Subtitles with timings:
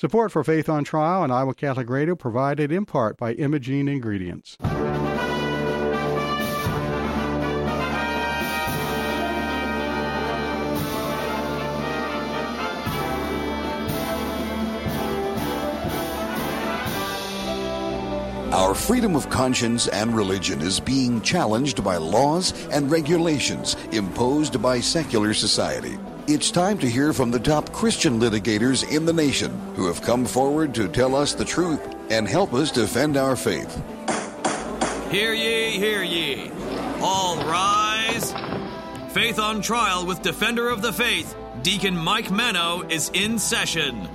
[0.00, 4.56] Support for Faith on Trial and Iowa Catholic Radio provided in part by Imogene Ingredients.
[18.54, 24.80] Our freedom of conscience and religion is being challenged by laws and regulations imposed by
[24.80, 25.98] secular society.
[26.32, 30.24] It's time to hear from the top Christian litigators in the nation who have come
[30.24, 33.82] forward to tell us the truth and help us defend our faith.
[35.10, 36.52] Hear ye, hear ye.
[37.02, 38.32] All rise.
[39.12, 44.08] Faith on Trial with Defender of the Faith, Deacon Mike Manno, is in session.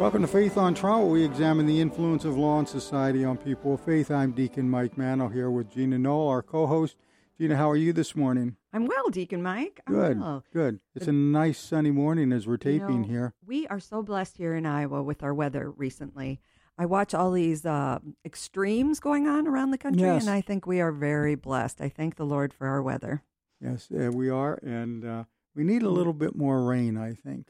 [0.00, 1.08] Welcome to Faith on Trial.
[1.08, 4.10] We examine the influence of law and society on people of faith.
[4.10, 6.96] I'm Deacon Mike Manno here with Gina Knoll, our co-host.
[7.38, 8.56] Gina, how are you this morning?
[8.72, 9.80] I'm well, Deacon Mike.
[9.86, 10.44] I'm Good, well.
[10.52, 10.80] good.
[10.94, 13.34] It's a nice sunny morning as we're You taping know, here.
[13.44, 16.40] We are so blessed here in Iowa with our weather recently.
[16.78, 20.22] I watch all these uh, extremes going on around the country, Yes.
[20.22, 21.80] and I think we are very blessed.
[21.80, 23.22] I thank the Lord for our weather.
[23.60, 26.96] Yes, uh, we are, and uh, we need a little bit more rain.
[26.96, 27.48] I think.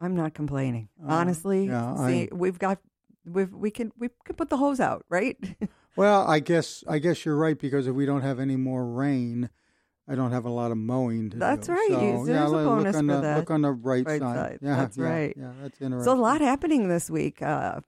[0.00, 1.66] I'm not complaining, Uh, honestly.
[1.66, 2.78] yeah, see, we've got
[3.24, 5.36] we've we can we can put the hose out, right?
[5.96, 9.50] Well, I guess I guess you're right because if we don't have any more rain,
[10.08, 11.38] I don't have a lot of mowing to do.
[11.40, 11.72] That's do.
[11.72, 11.88] right.
[11.88, 13.36] So, There's yeah, a look bonus on for the, that.
[13.38, 14.36] Look on the right, Right side.
[14.36, 14.58] side.
[14.60, 15.34] Yeah, That's yeah, right.
[15.36, 16.04] Yeah, that's interesting.
[16.04, 17.40] so a lot happening this week.
[17.40, 17.80] Uh,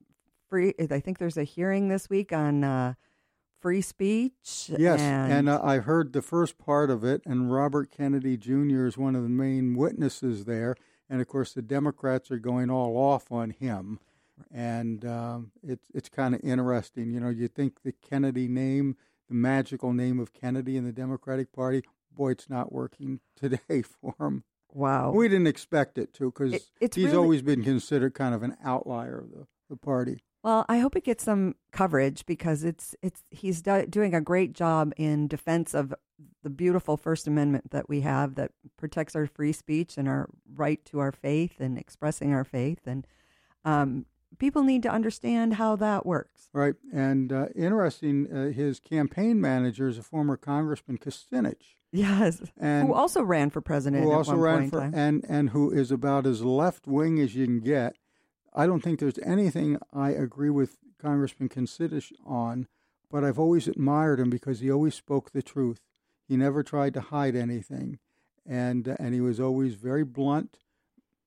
[0.49, 0.75] free.
[0.79, 2.95] I think there's a hearing this week on uh,
[3.61, 4.71] free speech.
[4.79, 8.87] Yes, and, and uh, I heard the first part of it, and Robert Kennedy Jr.
[8.87, 10.77] is one of the main witnesses there.
[11.09, 14.01] And of course, the Democrats are going all off on him,
[14.53, 17.11] and um, it's it's kind of interesting.
[17.13, 18.97] You know, you think the Kennedy name,
[19.29, 24.15] the magical name of Kennedy in the Democratic Party, boy, it's not working today for
[24.21, 24.45] him.
[24.73, 25.11] wow.
[25.13, 28.57] We didn't expect it to because It- he's really- always been considered kind of an
[28.65, 30.23] outlier of the, the party.
[30.43, 34.53] Well, I hope it gets some coverage because it's it's he's do, doing a great
[34.53, 35.93] job in defense of
[36.45, 40.83] the beautiful First Amendment that we have that protects our free speech and our right
[40.85, 43.05] to our faith and expressing our faith, and
[43.65, 44.07] um,
[44.39, 46.49] people need to understand how that works.
[46.53, 46.75] Right.
[46.93, 52.95] And uh, interesting, uh, his campaign manager is a former Congressman Kucinich, Yes, And- who
[52.95, 56.87] also ran for president who also ran for, and, and who is about as left
[56.87, 57.97] wing as you can get.
[58.55, 62.67] I don't think there's anything I agree with Congressman Kucinich on,
[63.11, 65.81] but I've always admired him because he always spoke the truth.
[66.27, 67.99] He never tried to hide anything.
[68.45, 70.59] And, uh, and he was always very blunt,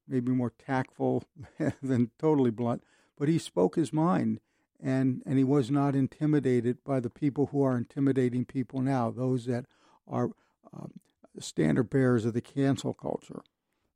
[0.07, 1.23] maybe more tactful
[1.81, 2.83] than totally blunt,
[3.19, 4.39] but he spoke his mind.
[4.81, 9.45] And, and he was not intimidated by the people who are intimidating people now, those
[9.45, 9.65] that
[10.07, 10.29] are
[10.73, 10.93] um,
[11.37, 13.41] standard bearers of the cancel culture.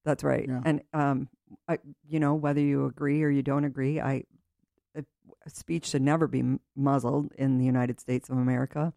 [0.04, 0.46] That's right.
[0.46, 0.60] Yeah.
[0.66, 1.30] And um,
[1.70, 4.26] I, you know, whether you agree or you don't agree, I
[5.48, 6.44] speech should never be
[6.76, 8.94] muzzled in the United States of America.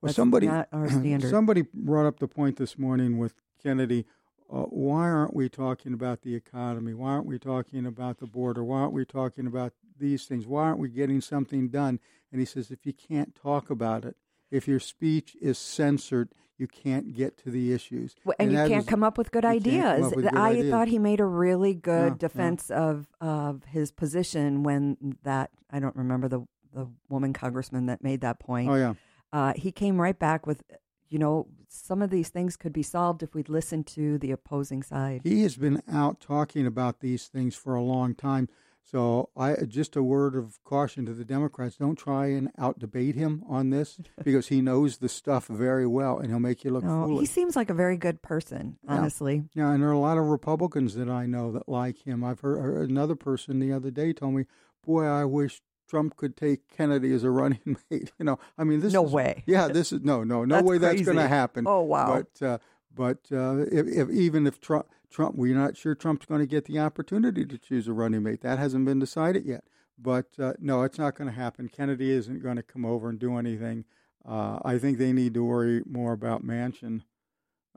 [0.00, 1.30] Well, That's somebody not our standard.
[1.30, 4.06] somebody brought up the point this morning with Kennedy.
[4.52, 6.92] Uh, why aren't we talking about the economy?
[6.92, 8.64] Why aren't we talking about the border?
[8.64, 10.46] Why aren't we talking about these things?
[10.46, 12.00] Why aren't we getting something done?
[12.32, 14.16] And he says, if you can't talk about it,
[14.50, 18.16] if your speech is censored, you can't get to the issues.
[18.24, 20.14] Well, and, you can't is- come up with good you can't come ideas.
[20.16, 20.70] with good I ideas.
[20.70, 22.14] thought he made a really good Yeah, yeah.
[22.16, 26.40] defense of of his position when that I don't remember the
[26.74, 28.68] the woman congressman that made that point.
[28.68, 28.94] Oh yeah,
[29.32, 30.62] Uh, he came right back with,
[31.10, 34.82] you know, some of these things could be solved if we'd listen to the opposing
[34.82, 35.20] side.
[35.24, 38.48] he has been out talking about these things for a long time.
[38.82, 43.14] So I just a word of caution to the Democrats: don't try and out debate
[43.14, 46.82] him on this because he knows the stuff very well, and he'll make you look
[46.82, 49.44] No, he seems like a very good person, honestly.
[49.54, 52.24] Yeah, and there are a lot of Republicans that I know that like him.
[52.24, 54.46] I've heard, heard another person the other day told me,
[54.84, 55.60] "Boy, I wish
[55.90, 59.12] Trump could take Kennedy as a running mate." You know, I mean, this No is,
[59.12, 59.42] way.
[59.46, 61.64] Yeah, this is no, no, no That's way that's going to happen.
[61.66, 62.22] Oh, wow.
[62.38, 62.58] But uh,
[62.94, 66.64] but uh, if, if even if Trump, Trump, we're not sure Trump's going to get
[66.66, 68.40] the opportunity to choose a running mate.
[68.42, 69.64] That hasn't been decided yet.
[69.98, 71.68] But uh, no, it's not going to happen.
[71.68, 73.84] Kennedy isn't going to come over and do anything.
[74.26, 77.02] Uh, I think they need to worry more about Manchin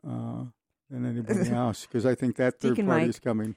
[0.08, 0.46] uh,
[0.90, 3.10] than anybody else because I think that third Deacon party Mike.
[3.10, 3.56] is coming.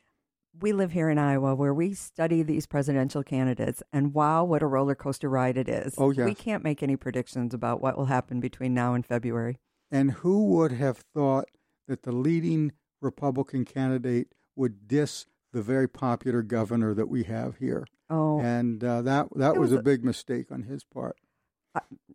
[0.60, 4.66] We live here in Iowa where we study these presidential candidates, and wow, what a
[4.66, 5.94] roller coaster ride it is.
[5.98, 6.24] Oh, yes.
[6.24, 9.58] We can't make any predictions about what will happen between now and February.
[9.90, 11.46] And who would have thought
[11.88, 12.72] that the leading
[13.02, 17.86] Republican candidate would diss the very popular governor that we have here?
[18.08, 21.16] Oh, And uh, that that was, was a a- big mistake on his part.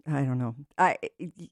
[0.07, 0.55] I don't know.
[0.79, 0.97] I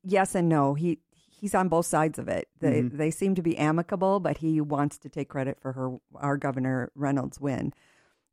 [0.03, 0.73] yes and no.
[0.73, 0.97] He
[1.39, 2.47] he's on both sides of it.
[2.59, 2.97] They Mhm.
[2.97, 6.91] they seem to be amicable, but he wants to take credit for her our governor
[6.95, 7.73] Reynolds win,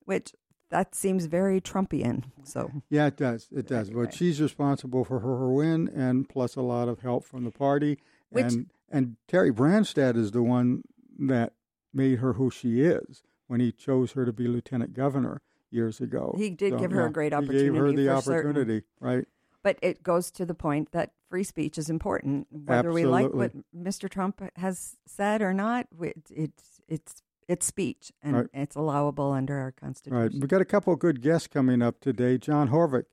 [0.04, 0.34] which
[0.70, 2.24] that seems very Trumpian.
[2.42, 3.48] So yeah, it does.
[3.52, 3.88] It does.
[3.88, 4.06] Anyway.
[4.06, 7.50] But she's responsible for her, her win, and plus a lot of help from the
[7.52, 7.98] party.
[8.30, 10.82] Which, and and Terry Branstad is the one
[11.18, 11.52] that
[11.94, 16.34] made her who she is when he chose her to be lieutenant governor years ago.
[16.36, 17.64] He did so, give her yeah, a great opportunity.
[17.64, 18.50] He gave her the certain.
[18.50, 19.26] opportunity, right?
[19.66, 23.02] But it goes to the point that free speech is important, whether Absolutely.
[23.02, 24.08] we like what Mr.
[24.08, 25.88] Trump has said or not.
[26.30, 28.46] It's it's it's speech, and right.
[28.54, 30.22] it's allowable under our Constitution.
[30.22, 30.30] Right.
[30.30, 32.38] We've got a couple of good guests coming up today.
[32.38, 33.06] John Horvat,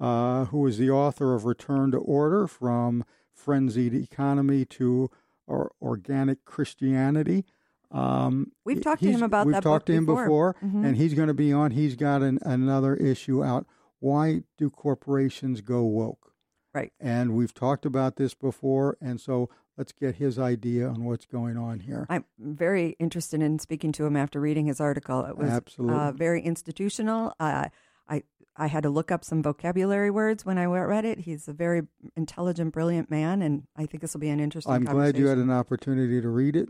[0.00, 5.10] uh, who is the author of Return to Order From Frenzied Economy to
[5.46, 7.44] or Organic Christianity.
[7.90, 9.58] Um, we've talked to him about we've that.
[9.58, 10.86] We've talked to him before, before mm-hmm.
[10.86, 11.72] and he's going to be on.
[11.72, 13.66] He's got an, another issue out.
[14.00, 16.32] Why do corporations go woke?
[16.74, 16.92] Right.
[17.00, 21.56] And we've talked about this before, and so let's get his idea on what's going
[21.56, 22.06] on here.
[22.08, 25.24] I'm very interested in speaking to him after reading his article.
[25.24, 25.96] It was Absolutely.
[25.96, 27.32] Uh, very institutional.
[27.40, 27.68] Uh,
[28.08, 28.22] I
[28.56, 31.20] I had to look up some vocabulary words when I read it.
[31.20, 31.82] He's a very
[32.16, 34.74] intelligent, brilliant man, and I think this will be an interesting.
[34.74, 36.68] I'm glad you had an opportunity to read it.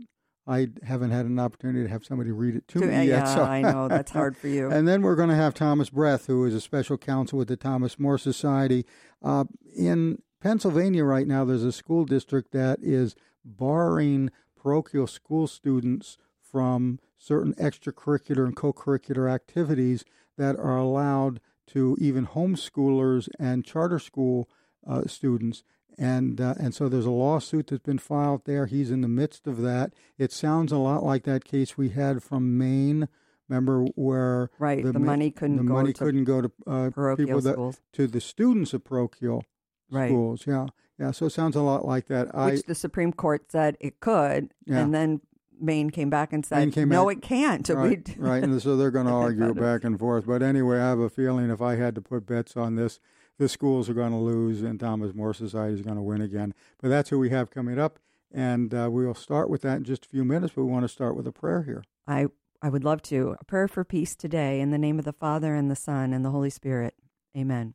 [0.49, 3.19] I haven't had an opportunity to have somebody read it to, to me uh, yet.
[3.19, 3.43] Yeah, so.
[3.43, 4.69] I know that's hard for you.
[4.71, 7.55] and then we're going to have Thomas Breth, who is a special counsel with the
[7.55, 8.83] Thomas More Society.
[9.23, 9.45] Uh,
[9.77, 13.15] in Pennsylvania right now, there's a school district that is
[13.45, 20.03] barring parochial school students from certain extracurricular and co-curricular activities
[20.37, 24.49] that are allowed to even homeschoolers and charter school
[24.87, 25.63] uh, students.
[25.99, 28.67] And uh, and so there's a lawsuit that's been filed there.
[28.67, 29.93] He's in the midst of that.
[30.17, 33.09] It sounds a lot like that case we had from Maine.
[33.49, 36.89] Remember where right the, the money couldn't the go money to couldn't go to uh,
[36.91, 39.43] parochial people that, schools to the students of parochial
[39.91, 40.07] right.
[40.07, 40.45] schools.
[40.47, 40.67] Yeah,
[40.97, 41.11] yeah.
[41.11, 42.27] So it sounds a lot like that.
[42.27, 44.79] Which I, the Supreme Court said it could, Yeah.
[44.79, 45.19] and then
[45.59, 48.41] Maine came back and said, "No, it can't." right, right.
[48.41, 50.25] And so they're going to argue back and forth.
[50.25, 53.01] But anyway, I have a feeling if I had to put bets on this,
[53.39, 56.53] the schools are going to lose and Thomas More Society is going to win again.
[56.79, 57.97] But that's who we have coming up.
[58.31, 60.53] And uh, we'll start with that in just a few minutes.
[60.55, 61.83] But we want to start with a prayer here.
[62.05, 62.27] I
[62.61, 63.37] I would love to.
[63.39, 66.25] A prayer for peace today in the name of the Father and the Son and
[66.25, 66.93] the Holy Spirit.
[67.35, 67.73] Amen.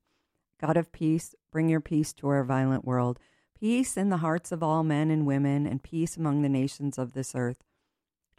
[0.60, 3.18] God of peace, bring your peace to our violent world.
[3.58, 7.14] Peace in the hearts of all men and women, and peace among the nations of
[7.14, 7.64] this earth.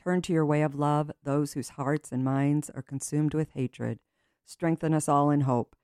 [0.01, 3.97] Turn to your way of love those whose hearts and minds are consumed with hatred.
[4.45, 5.75] Strengthen us all in hope.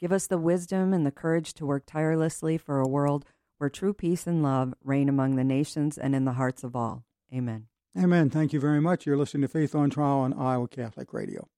[0.00, 3.26] Give us the wisdom and the courage to work tirelessly for a world
[3.58, 7.04] where true peace and love reign among the nations and in the hearts of all.
[7.34, 7.66] Amen.
[7.98, 8.30] Amen.
[8.30, 9.04] Thank you very much.
[9.04, 11.48] You're listening to Faith on Trial on Iowa Catholic Radio.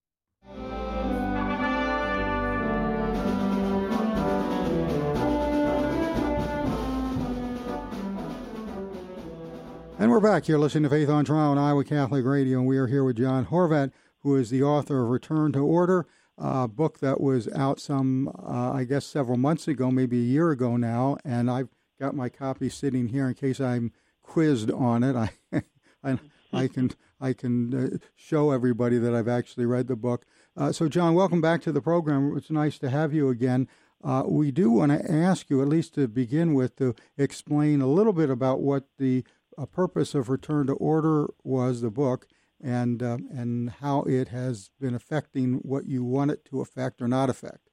[10.01, 12.77] And we're back here listening to Faith on Trial on Iowa Catholic Radio, and we
[12.77, 13.93] are here with John Horvat,
[14.23, 16.09] who is the author of Return to Order,
[16.39, 20.51] a book that was out some, uh, I guess, several months ago, maybe a year
[20.51, 21.69] ago now, and I've
[22.01, 23.93] got my copy sitting here in case I'm
[24.23, 25.17] quizzed on it.
[25.53, 25.63] I,
[26.03, 26.19] I,
[26.53, 26.91] I can,
[27.21, 30.25] I can uh, show everybody that I've actually read the book.
[30.57, 32.37] Uh, so, John, welcome back to the program.
[32.37, 33.69] It's nice to have you again.
[34.03, 37.87] Uh, we do want to ask you, at least to begin with, to explain a
[37.87, 39.25] little bit about what the
[39.57, 42.27] uh, purpose of Return to Order was, the book,
[42.63, 47.09] and uh, and how it has been affecting what you want it to affect or
[47.09, 47.69] not affect.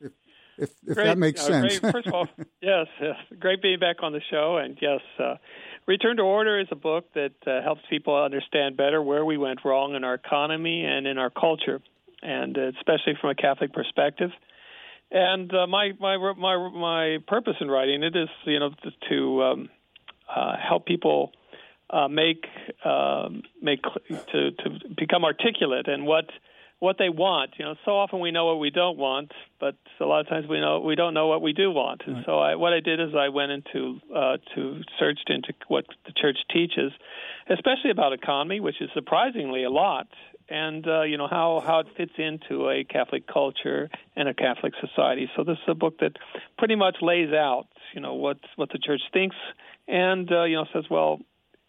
[0.00, 0.12] If
[0.58, 1.06] if, if Great.
[1.06, 1.80] that makes Uh, sense.
[1.80, 1.92] great.
[1.92, 2.28] First of all,
[2.62, 5.36] yes, yes, great being back on the show, and yes, uh,
[5.86, 9.60] Return to Order is a book that uh, helps people understand better where we went
[9.64, 11.80] wrong in our economy and in our culture,
[12.22, 14.30] and uh, especially from a Catholic perspective.
[15.10, 18.70] And uh, my my my my purpose in writing it is, you know,
[19.10, 19.68] to um,
[20.34, 21.32] uh, help people
[21.92, 22.46] uh, make
[22.84, 26.26] um, make to to become articulate and what
[26.82, 27.52] what they want.
[27.58, 29.30] You know, so often we know what we don't want,
[29.60, 32.02] but a lot of times we know we don't know what we do want.
[32.06, 35.84] And so I, what I did is I went into uh, to searched into what
[36.06, 36.90] the church teaches,
[37.48, 40.08] especially about economy, which is surprisingly a lot,
[40.48, 44.72] and uh, you know how how it fits into a Catholic culture and a Catholic
[44.80, 45.30] society.
[45.36, 46.16] So this is a book that
[46.58, 49.36] pretty much lays out you know what what the church thinks,
[49.86, 51.20] and uh, you know says, well,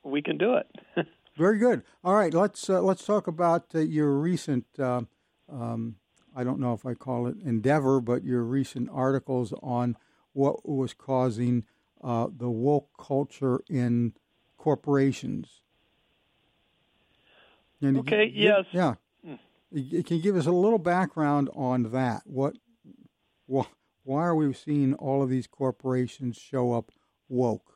[0.03, 0.67] we can do it.
[1.37, 1.81] Very good.
[2.03, 4.65] All right, let's uh, let's talk about uh, your recent.
[4.77, 5.01] Uh,
[5.51, 5.95] um,
[6.35, 9.97] I don't know if I call it endeavor, but your recent articles on
[10.33, 11.63] what was causing
[12.03, 14.13] uh, the woke culture in
[14.57, 15.61] corporations.
[17.79, 18.65] You Okay, yes.
[18.71, 18.95] Yeah.
[19.71, 22.21] You- Can you give us a little background on that?
[22.25, 22.55] What,
[23.51, 23.67] wh-
[24.03, 26.91] why are we seeing all of these corporations show up
[27.27, 27.72] woke?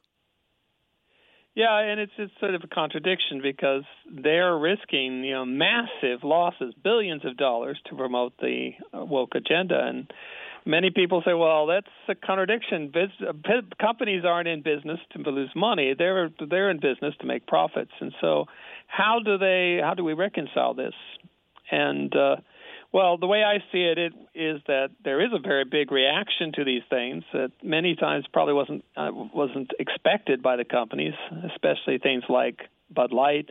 [1.57, 3.81] Yeah, and it's it's sort of a contradiction because
[4.13, 9.79] they're risking you know massive losses, billions of dollars to promote the uh, woke agenda,
[9.83, 10.13] and
[10.67, 12.91] many people say, well, that's a contradiction.
[12.93, 17.93] Biz- companies aren't in business to lose money; they're they're in business to make profits,
[18.01, 18.45] and so
[18.85, 20.93] how do they how do we reconcile this?
[21.71, 22.35] And uh,
[22.93, 26.51] well, the way I see it, it is that there is a very big reaction
[26.53, 31.13] to these things that many times probably wasn't uh, wasn't expected by the companies,
[31.53, 33.49] especially things like Bud Light.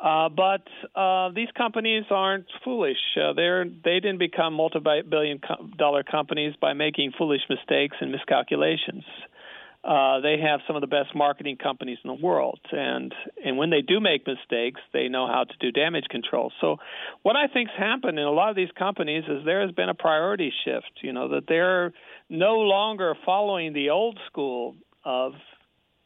[0.00, 0.62] Uh, but
[0.94, 2.98] uh, these companies aren't foolish.
[3.16, 5.40] Uh, they're they didn't become multi-billion
[5.76, 9.04] dollar companies by making foolish mistakes and miscalculations.
[9.04, 9.37] Uh,
[9.84, 13.82] they have some of the best marketing companies in the world, and and when they
[13.82, 16.52] do make mistakes, they know how to do damage control.
[16.60, 16.76] So,
[17.22, 19.94] what I think's happened in a lot of these companies is there has been a
[19.94, 21.00] priority shift.
[21.02, 21.92] You know that they're
[22.28, 25.32] no longer following the old school of,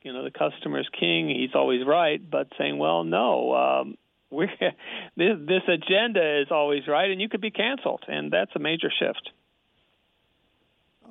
[0.02, 1.28] you know, the customer's king.
[1.28, 3.54] He's always right, but saying, well, no.
[3.54, 3.96] Um,
[4.32, 4.48] we're,
[5.16, 8.90] this, this agenda is always right, and you could be canceled, and that's a major
[8.98, 9.30] shift.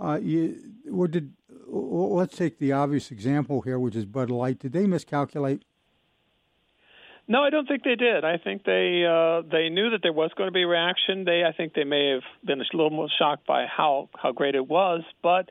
[0.02, 1.32] Uh, you, what did
[1.72, 4.60] let's take the obvious example here, which is Bud Light.
[4.60, 5.64] Did they miscalculate?
[7.28, 8.26] No, I don't think they did.
[8.26, 11.24] I think they uh, they knew that there was going to be a reaction.
[11.24, 14.56] They, I think, they may have been a little more shocked by how how great
[14.56, 15.50] it was, but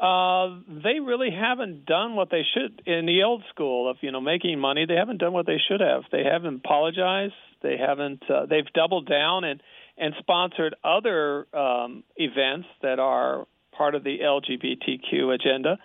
[0.00, 4.20] uh, they really haven't done what they should in the old school of you know
[4.20, 4.86] making money.
[4.86, 6.02] They haven't done what they should have.
[6.12, 7.34] They haven't apologized.
[7.62, 8.22] They haven't.
[8.30, 9.60] Uh, they've doubled down and
[9.96, 13.46] and sponsored other um, events that are
[13.78, 15.78] part of the LGBTQ agenda.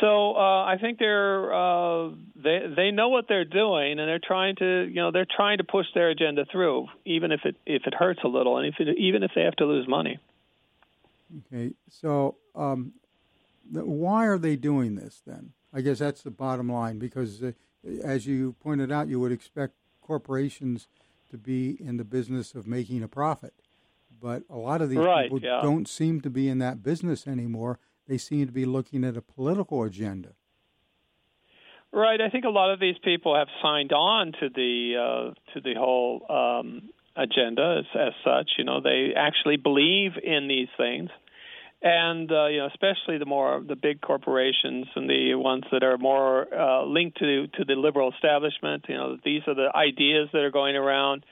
[0.00, 4.56] So uh, I think they're uh, they they know what they're doing, and they're trying
[4.56, 7.94] to you know they're trying to push their agenda through, even if it if it
[7.94, 10.18] hurts a little, and if it, even if they have to lose money.
[11.52, 12.92] Okay, so um,
[13.72, 15.52] why are they doing this then?
[15.72, 17.52] I guess that's the bottom line because, uh,
[18.02, 20.88] as you pointed out, you would expect corporations
[21.30, 23.54] to be in the business of making a profit.
[24.20, 25.60] But a lot of these right, people yeah.
[25.62, 27.78] don't seem to be in that business anymore.
[28.06, 30.34] They seem to be looking at a political agenda.
[31.92, 32.20] Right.
[32.20, 35.74] I think a lot of these people have signed on to the uh, to the
[35.76, 38.52] whole um, agenda as, as such.
[38.58, 41.10] You know, they actually believe in these things,
[41.82, 45.98] and uh, you know, especially the more the big corporations and the ones that are
[45.98, 48.84] more uh, linked to to the liberal establishment.
[48.88, 51.24] You know, these are the ideas that are going around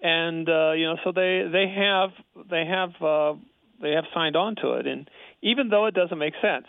[0.00, 2.10] and uh, you know, so they they have
[2.50, 3.34] they have uh,
[3.80, 5.08] they have signed on to it, and
[5.42, 6.66] even though it doesn't make sense,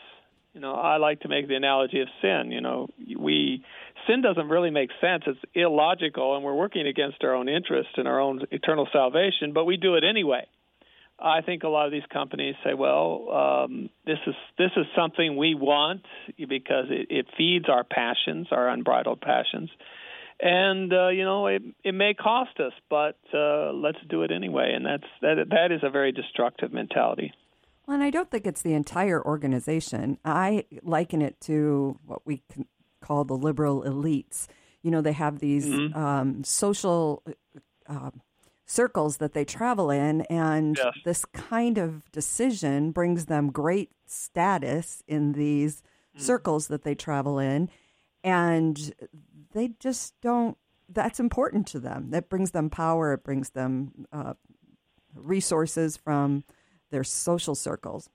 [0.54, 2.52] you know, I like to make the analogy of sin.
[2.52, 3.64] You know, we
[4.08, 8.08] sin doesn't really make sense; it's illogical, and we're working against our own interest and
[8.08, 10.46] our own eternal salvation, but we do it anyway.
[11.22, 15.38] I think a lot of these companies say, "Well, um, this is this is something
[15.38, 16.06] we want
[16.38, 19.70] because it, it feeds our passions, our unbridled passions."
[20.40, 24.74] And uh, you know it it may cost us, but uh, let's do it anyway,
[24.74, 27.34] and that's that that is a very destructive mentality.
[27.86, 30.18] Well, and I don't think it's the entire organization.
[30.24, 32.44] I liken it to what we
[33.02, 34.48] call the liberal elites.
[34.82, 35.98] You know, they have these mm-hmm.
[35.98, 37.24] um, social
[37.88, 38.12] uh,
[38.66, 40.94] circles that they travel in, and yes.
[41.04, 46.22] this kind of decision brings them great status in these mm-hmm.
[46.22, 47.70] circles that they travel in
[48.24, 48.94] and
[49.54, 50.58] they just don't
[50.92, 52.10] that's important to them.
[52.10, 53.14] That brings them power.
[53.14, 54.34] It brings them uh,
[55.14, 56.44] resources from
[56.90, 58.10] their social circles.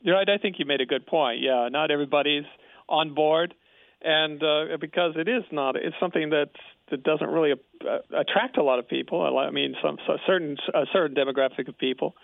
[0.00, 0.28] You're right.
[0.28, 1.40] I think you made a good point.
[1.40, 2.44] Yeah not everybody's
[2.88, 3.54] on board.
[4.00, 6.50] And uh, because it is not it's something that
[6.90, 9.38] that doesn't really uh, attract a lot of people.
[9.38, 12.14] I mean some so certain a certain demographic of people.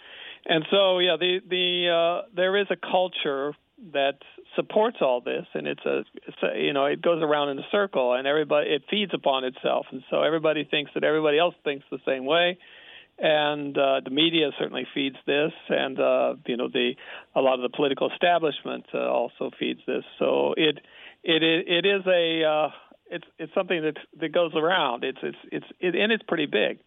[0.47, 3.55] And so yeah the the uh, there is a culture
[3.93, 4.19] that
[4.57, 7.67] supports all this, and it's a, it's a you know it goes around in a
[7.71, 11.85] circle, and everybody it feeds upon itself, and so everybody thinks that everybody else thinks
[11.91, 12.59] the same way,
[13.19, 16.93] and uh, the media certainly feeds this, and uh, you know the
[17.35, 20.05] a lot of the political establishment uh, also feeds this.
[20.19, 20.79] So it
[21.23, 22.69] it it is a uh,
[23.11, 25.05] it's it's something that that goes around.
[25.05, 26.79] It's it's it's it, and it's pretty big.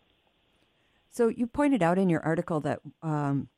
[1.09, 3.49] So you pointed out in your article that um,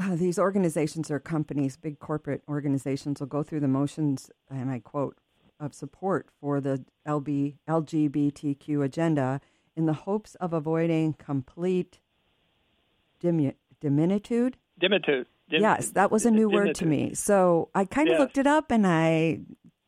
[0.00, 4.78] uh, these organizations or companies, big corporate organizations, will go through the motions, and I
[4.78, 5.18] quote,
[5.60, 9.40] of support for the LB, LGBTQ agenda
[9.76, 11.98] in the hopes of avoiding complete
[13.22, 14.56] dimi- diminitude.
[14.78, 15.26] Dhimmitude.
[15.48, 17.14] Dim- yes, that was a new word to me.
[17.14, 18.20] So I kind of yes.
[18.20, 19.40] looked it up and I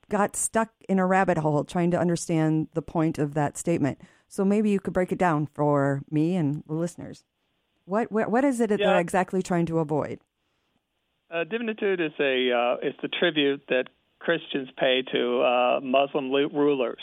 [0.08, 4.00] got stuck in a rabbit hole trying to understand the point of that statement.
[4.26, 7.24] So maybe you could break it down for me and the listeners.
[7.84, 8.86] What what, what is it that yeah.
[8.86, 10.20] they're exactly trying to avoid?
[11.30, 13.84] Uh, dhimmitude is a uh, it's the tribute that
[14.18, 17.02] Christians pay to uh, Muslim rulers.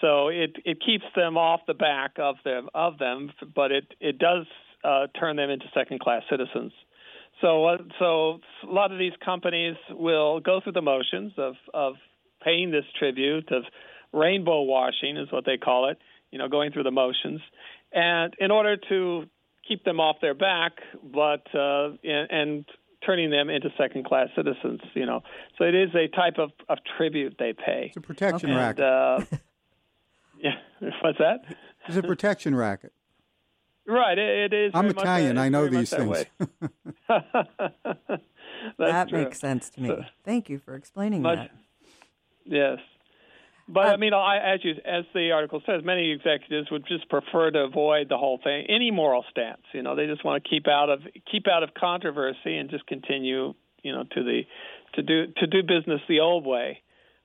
[0.00, 4.18] So it it keeps them off the back of them of them, but it it
[4.18, 4.46] does
[4.84, 6.72] uh, turn them into second class citizens.
[7.40, 11.94] So uh, so a lot of these companies will go through the motions of of
[12.42, 13.64] paying this tribute of
[14.12, 15.98] rainbow washing is what they call it,
[16.30, 17.40] you know, going through the motions,
[17.92, 19.24] and in order to
[19.66, 22.64] keep them off their back, but uh, and, and
[23.04, 24.80] turning them into second class citizens.
[24.94, 25.22] You know,
[25.58, 27.86] so it is a type of, of tribute they pay.
[27.86, 28.84] It's a protection and, racket.
[28.84, 29.20] Uh,
[30.38, 30.56] yeah,
[31.02, 31.44] what's that?
[31.88, 32.92] It's a protection racket.
[33.86, 34.72] Right, it, it is.
[34.74, 35.36] I'm Italian.
[35.36, 36.26] That, I know these things.
[38.78, 39.24] that true.
[39.24, 39.88] makes sense to me.
[39.88, 41.50] So, Thank you for explaining much, that.
[42.44, 42.78] Yes.
[43.72, 47.52] But I mean, I, as you, as the article says, many executives would just prefer
[47.52, 49.62] to avoid the whole thing, any moral stance.
[49.72, 51.00] You know, they just want to keep out of
[51.30, 54.42] keep out of controversy and just continue, you know, to the
[54.94, 56.82] to do to do business the old way.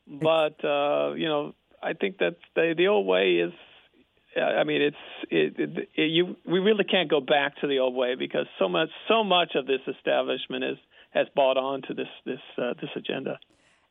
[0.07, 3.53] But uh, you know, I think that the the old way is.
[4.37, 4.97] I mean, it's
[5.31, 6.35] it, it, it, you.
[6.45, 9.65] We really can't go back to the old way because so much so much of
[9.65, 10.77] this establishment is
[11.11, 13.39] has bought on to this this uh, this agenda.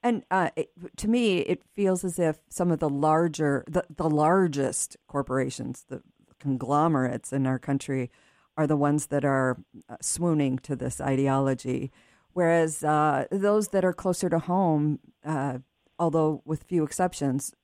[0.05, 0.69] And uh, it,
[0.99, 6.03] to me, it feels as if some of the larger, the, the largest corporations, the
[6.39, 8.11] conglomerates in our country,
[8.59, 9.57] are the ones that are
[9.89, 11.91] uh, swooning to this ideology,
[12.35, 15.59] whereas uh, those that are closer to home, uh,
[15.99, 17.55] although with few exceptions,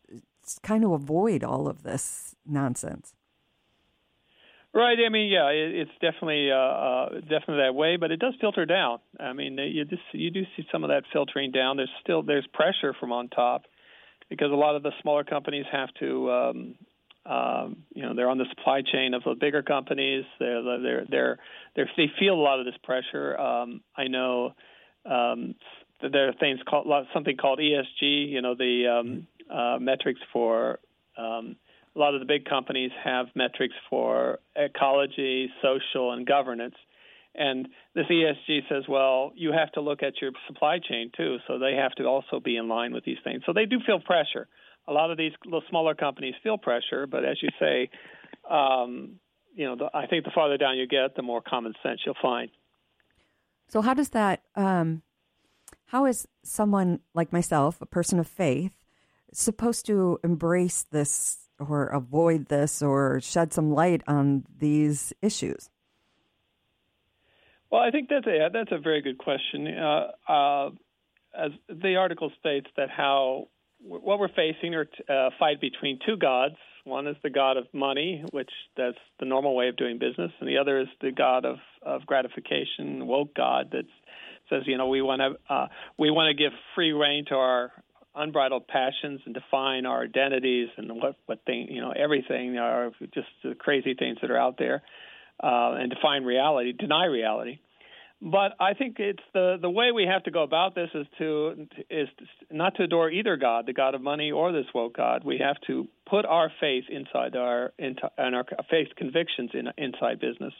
[0.62, 3.14] kind of avoid all of this nonsense.
[4.72, 4.98] Right.
[5.04, 8.66] I mean, yeah, it, it's definitely uh, uh, definitely that way, but it does filter
[8.66, 8.98] down.
[9.18, 11.76] I mean, you just you do see some of that filtering down.
[11.76, 13.62] There's still there's pressure from on top
[14.28, 16.74] because a lot of the smaller companies have to, um,
[17.26, 20.24] um, you know, they're on the supply chain of the bigger companies.
[20.38, 21.38] They're they're they're,
[21.74, 23.36] they're they feel a lot of this pressure.
[23.36, 24.54] Um, I know
[25.04, 25.56] um,
[26.00, 28.30] there are things called something called ESG.
[28.30, 30.78] You know, the um, uh, metrics for
[31.18, 31.56] um,
[31.94, 36.76] a lot of the big companies have metrics for ecology, social, and governance.
[37.34, 41.58] And this ESG says, well, you have to look at your supply chain too, so
[41.58, 43.42] they have to also be in line with these things.
[43.46, 44.48] So they do feel pressure.
[44.88, 47.90] A lot of these little smaller companies feel pressure, but as you say,
[48.50, 49.20] um,
[49.54, 52.14] you know, the, I think the farther down you get, the more common sense you'll
[52.20, 52.50] find.
[53.68, 54.42] So how does that?
[54.56, 55.02] Um,
[55.86, 58.76] how is someone like myself, a person of faith,
[59.32, 65.70] supposed to embrace this or avoid this or shed some light on these issues?
[67.70, 69.68] Well, I think that's a that's a very good question.
[69.68, 70.70] Uh, uh,
[71.38, 73.48] as the article states that how
[73.82, 76.56] what we're facing are a uh, fight between two gods.
[76.84, 80.48] One is the god of money, which that's the normal way of doing business, and
[80.48, 83.84] the other is the god of, of gratification, woke god that
[84.48, 85.68] says, you know, we want to uh,
[85.98, 87.70] we want to give free reign to our
[88.14, 93.28] unbridled passions and define our identities and what what thing you know everything are just
[93.44, 94.82] the crazy things that are out there
[95.42, 97.58] uh, and define reality, deny reality.
[98.22, 101.66] But I think it's the the way we have to go about this is to
[101.88, 102.08] is
[102.50, 105.24] not to adore either God, the God of money or this woke God.
[105.24, 110.20] We have to put our faith inside our into, and our faith convictions in inside
[110.20, 110.52] business.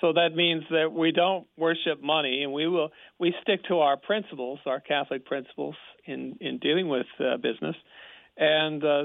[0.00, 3.96] So that means that we don't worship money, and we will we stick to our
[3.96, 5.74] principles, our Catholic principles
[6.06, 7.76] in in dealing with uh, business,
[8.36, 9.02] and uh,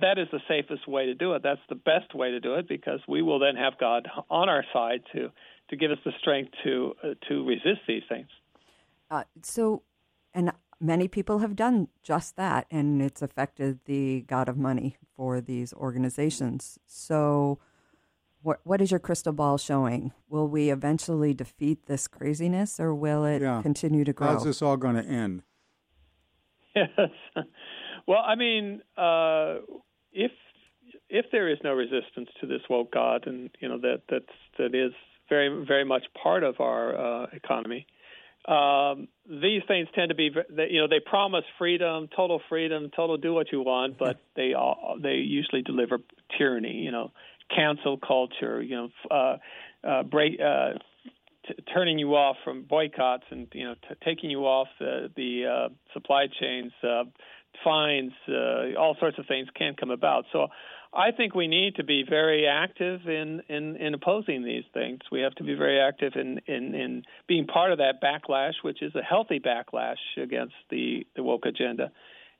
[0.00, 1.42] that is the safest way to do it.
[1.42, 4.64] That's the best way to do it because we will then have God on our
[4.72, 5.30] side to
[5.70, 8.28] to give us the strength to uh, to resist these things.
[9.10, 9.82] Uh, so,
[10.34, 15.40] and many people have done just that, and it's affected the God of money for
[15.40, 16.78] these organizations.
[16.86, 17.60] So
[18.44, 20.12] what what is your crystal ball showing?
[20.28, 23.62] Will we eventually defeat this craziness, or will it yeah.
[23.62, 24.28] continue to grow?
[24.28, 25.42] How's this all going to end?
[26.76, 26.88] Yes.
[28.06, 29.60] Well, I mean, uh,
[30.12, 30.30] if
[31.08, 34.26] if there is no resistance to this woke God, and you know that that's
[34.58, 34.92] that is
[35.30, 37.86] very very much part of our uh, economy.
[38.46, 40.28] Um, these things tend to be,
[40.68, 44.98] you know, they promise freedom, total freedom, total do what you want, but they all,
[45.02, 45.98] they usually deliver
[46.36, 46.74] tyranny.
[46.74, 47.12] You know,
[47.54, 49.36] cancel culture, you know, uh,
[49.86, 50.72] uh, break, uh,
[51.46, 55.46] t- turning you off from boycotts and you know t- taking you off the, the
[55.46, 57.04] uh, supply chains, uh,
[57.62, 60.24] fines, uh, all sorts of things can come about.
[60.32, 60.48] So
[60.94, 65.00] I think we need to be very active in, in, in opposing these things.
[65.10, 68.80] We have to be very active in, in, in being part of that backlash, which
[68.80, 71.90] is a healthy backlash against the, the woke agenda,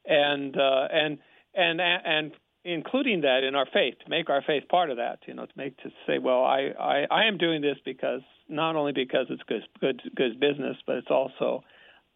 [0.06, 1.18] and uh, and
[1.54, 2.32] and and
[2.64, 5.52] including that in our faith, to make our faith part of that, you know, to
[5.56, 9.42] make to say, well, I, I, I am doing this because not only because it's
[9.46, 11.62] good good good business, but it's also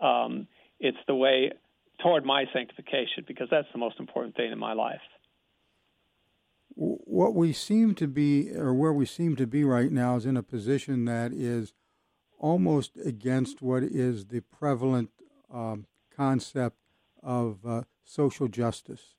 [0.01, 0.47] um,
[0.81, 1.53] it's the way
[2.03, 5.01] toward my sanctification because that's the most important thing in my life.
[6.75, 10.37] What we seem to be, or where we seem to be right now, is in
[10.37, 11.73] a position that is
[12.39, 15.11] almost against what is the prevalent
[15.53, 16.77] um, concept
[17.21, 19.17] of uh, social justice.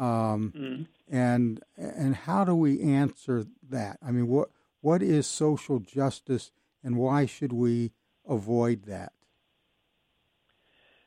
[0.00, 0.82] Um, mm-hmm.
[1.14, 3.98] And and how do we answer that?
[4.04, 4.48] I mean, what
[4.80, 6.50] what is social justice,
[6.82, 7.92] and why should we
[8.26, 9.12] avoid that?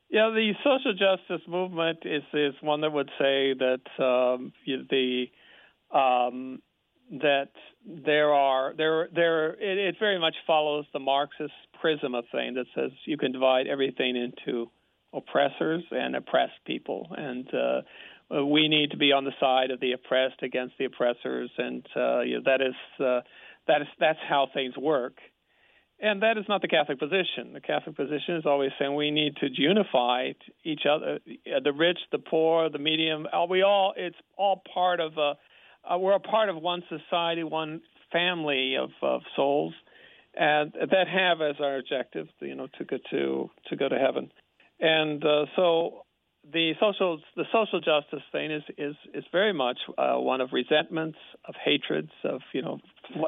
[0.10, 5.26] Yeah, the social justice movement is is one that would say that um, the
[5.92, 6.62] um,
[7.10, 7.50] that
[7.84, 12.66] there are there there it, it, very much follows the Marxist prism of thing that
[12.76, 14.70] says you can divide everything into
[15.14, 17.82] oppressors and oppressed people, and uh,
[18.30, 22.22] we need to be on the side of the oppressed against the oppressors, and uh,
[22.22, 23.22] you know, that is uh,
[23.68, 25.18] that is that's how things work.
[26.00, 27.54] And that is not the Catholic position.
[27.54, 30.32] The Catholic position is always saying we need to unify
[30.64, 33.26] each other, the rich, the poor, the medium.
[33.32, 35.36] Uh, we all, it's all part of a,
[35.90, 37.82] uh, we're a part of one society, one
[38.12, 39.74] family of, of souls,
[40.36, 44.32] and that have as our objective, you know, to go to to go to heaven.
[44.80, 46.06] And uh, so
[46.52, 51.18] the social the social justice thing is is is very much uh, one of resentments,
[51.46, 52.80] of hatreds, of you know,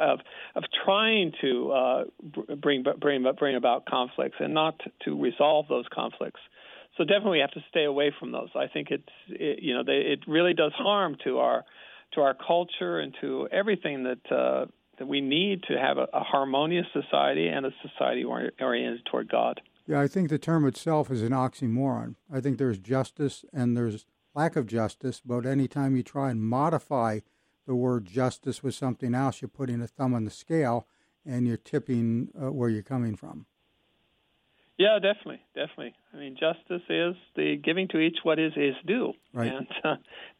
[0.01, 0.19] of
[0.55, 2.03] of trying to uh,
[2.61, 6.41] bring bring bring about conflicts and not to resolve those conflicts.
[6.97, 8.49] So definitely we have to stay away from those.
[8.55, 11.63] I think it's it, you know they, it really does harm to our
[12.13, 14.65] to our culture and to everything that uh,
[14.99, 19.61] that we need to have a, a harmonious society and a society oriented toward God.
[19.87, 22.15] Yeah, I think the term itself is an oxymoron.
[22.31, 27.19] I think there's justice and there's lack of justice, but anytime you try and modify
[27.65, 30.87] the word justice with something else, you're putting a thumb on the scale
[31.25, 33.45] and you're tipping uh, where you're coming from.
[34.77, 35.93] Yeah, definitely, definitely.
[36.13, 39.53] I mean, justice is the giving to each what is his due, right.
[39.53, 39.95] and uh,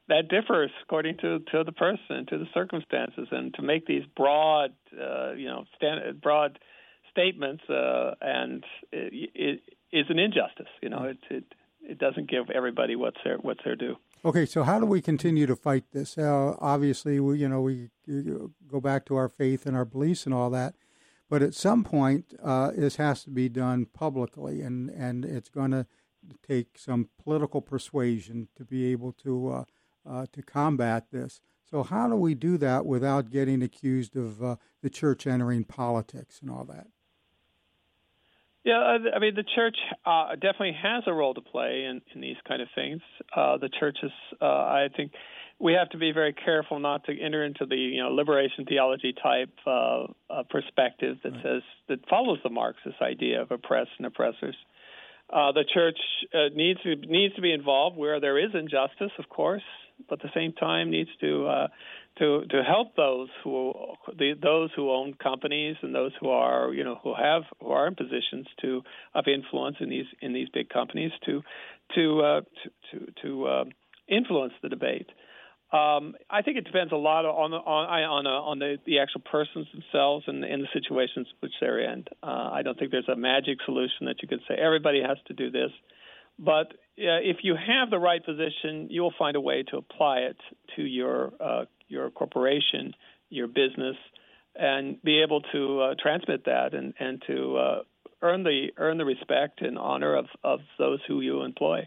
[0.09, 4.73] that differs according to to the person, to the circumstances, and to make these broad,
[4.93, 6.59] uh, you know, stand, broad
[7.15, 10.67] statements, uh, and it, it is an injustice.
[10.81, 11.43] You know, it, it
[11.81, 13.95] it doesn't give everybody what's their what's their due.
[14.23, 16.17] Okay, so how do we continue to fight this?
[16.17, 20.33] Uh, obviously, we you know we go back to our faith and our beliefs and
[20.33, 20.75] all that,
[21.29, 25.71] but at some point, uh, this has to be done publicly, and and it's going
[25.71, 25.85] to
[26.45, 29.63] take some political persuasion to be able to uh,
[30.09, 31.39] uh, to combat this.
[31.69, 36.39] So how do we do that without getting accused of uh, the church entering politics
[36.41, 36.87] and all that?
[38.65, 42.37] Yeah, I mean the church uh, definitely has a role to play in, in these
[42.47, 42.99] kind of things.
[43.35, 45.11] Uh, the church is, uh, I think,
[45.59, 49.13] we have to be very careful not to enter into the you know liberation theology
[49.21, 51.43] type uh, uh, perspective that right.
[51.43, 54.55] says that follows the Marxist idea of oppressed and oppressors.
[55.31, 55.99] Uh, the church
[56.33, 59.63] uh, needs to needs to be involved where there is injustice, of course,
[60.09, 61.67] but at the same time needs to uh,
[62.19, 63.73] to to help those who
[64.17, 67.87] the, those who own companies and those who are you know who have who are
[67.87, 68.81] in positions to
[69.13, 71.41] of influence in these in these big companies to
[71.95, 73.63] to uh, to to, to uh,
[74.07, 75.09] influence the debate.
[75.73, 78.99] Um, I think it depends a lot on the, on on, uh, on the, the
[78.99, 82.05] actual persons themselves and in the situations which they're in.
[82.23, 85.33] Uh, I don't think there's a magic solution that you could say everybody has to
[85.33, 85.71] do this.
[86.37, 90.19] But uh, if you have the right position, you will find a way to apply
[90.19, 90.37] it
[90.75, 92.93] to your uh, your corporation,
[93.29, 93.97] your business,
[94.55, 97.79] and be able to uh, transmit that and and to uh,
[98.21, 101.79] earn the earn the respect and honor of of those who you employ.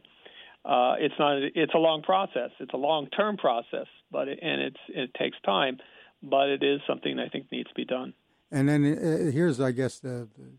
[0.64, 2.50] Uh, it's not it's a long process.
[2.60, 5.78] It's a long term process, but it, and it's it takes time,
[6.22, 8.12] but it is something I think needs to be done.
[8.50, 10.50] And then uh, here's, I guess, the, the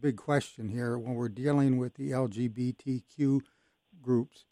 [0.00, 3.40] big question here when we're dealing with the LGBTQ
[4.04, 4.44] groups.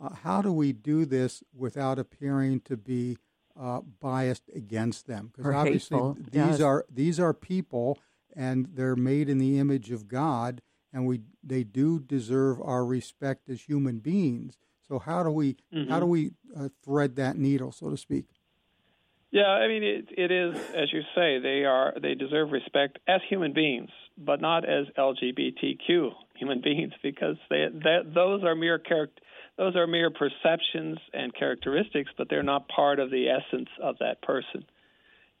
[0.00, 3.18] Uh, how do we do this without appearing to be
[3.58, 5.32] uh, biased against them?
[5.34, 6.16] Because obviously hateful.
[6.30, 6.60] these yes.
[6.60, 7.98] are these are people,
[8.36, 13.48] and they're made in the image of God, and we they do deserve our respect
[13.48, 14.56] as human beings.
[14.86, 15.90] So how do we mm-hmm.
[15.90, 18.26] how do we uh, thread that needle, so to speak?
[19.30, 23.20] Yeah, I mean it, it is as you say they are they deserve respect as
[23.28, 29.22] human beings, but not as LGBTQ human beings because they that those are mere character
[29.58, 34.22] those are mere perceptions and characteristics, but they're not part of the essence of that
[34.22, 34.64] person.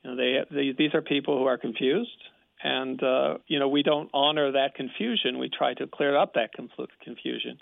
[0.02, 2.10] You know, they, they these are people who are confused,
[2.62, 5.38] and uh, you know we don't honor that confusion.
[5.38, 7.60] We try to clear up that confusion.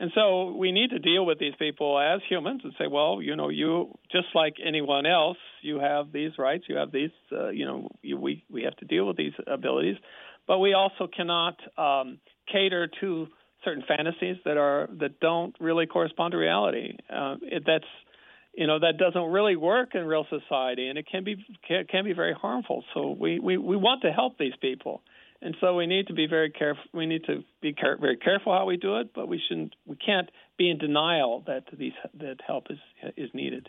[0.00, 3.36] And so we need to deal with these people as humans and say, well, you
[3.36, 7.64] know, you just like anyone else, you have these rights, you have these, uh, you
[7.64, 9.96] know, you, we we have to deal with these abilities,
[10.48, 12.18] but we also cannot um,
[12.52, 13.26] cater to
[13.64, 16.96] certain fantasies that are that don't really correspond to reality.
[17.08, 17.84] Uh, it, that's
[18.54, 21.36] you know that doesn't really work in real society, and it can be
[21.66, 22.84] can, can be very harmful.
[22.94, 25.02] So we, we we want to help these people,
[25.40, 26.84] and so we need to be very careful.
[26.92, 29.74] We need to be care, very careful how we do it, but we shouldn't.
[29.86, 32.78] We can't be in denial that these that help is
[33.16, 33.68] is needed.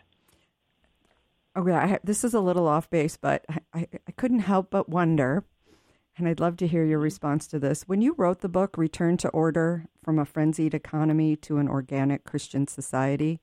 [1.56, 5.44] Okay, I, this is a little off base, but I, I couldn't help but wonder,
[6.16, 7.82] and I'd love to hear your response to this.
[7.82, 12.24] When you wrote the book, Return to Order From a Frenzied Economy to an Organic
[12.24, 13.40] Christian Society,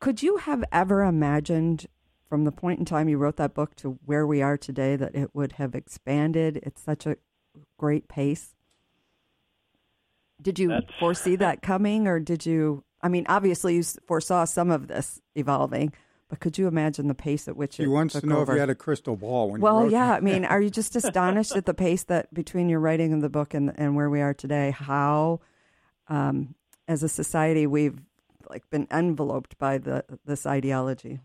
[0.00, 1.86] could you have ever imagined
[2.28, 5.14] from the point in time you wrote that book to where we are today that
[5.14, 7.16] it would have expanded at such a
[7.78, 8.54] great pace?
[10.42, 10.92] Did you That's...
[10.98, 12.84] foresee that coming, or did you?
[13.00, 15.92] I mean, obviously, you foresaw some of this evolving,
[16.28, 18.52] but could you imagine the pace at which he wants to know over?
[18.52, 20.16] if you had a crystal ball when well yeah that?
[20.16, 23.28] i mean are you just astonished at the pace that between your writing of the
[23.28, 25.40] book and, and where we are today how
[26.08, 26.54] um,
[26.86, 27.98] as a society we've
[28.50, 31.20] like been enveloped by the this ideology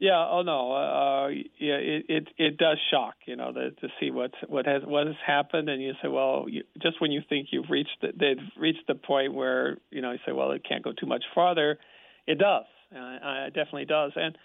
[0.00, 0.26] yeah.
[0.30, 0.72] Oh no.
[0.72, 1.74] Uh, yeah.
[1.74, 3.16] It, it it does shock.
[3.26, 6.46] You know, the, to see what what has what has happened, and you say, well,
[6.48, 10.12] you, just when you think you've reached the, they've reached the point where you know
[10.12, 11.78] you say, well, it can't go too much farther.
[12.26, 12.64] It does.
[12.94, 14.36] Uh, it definitely does, and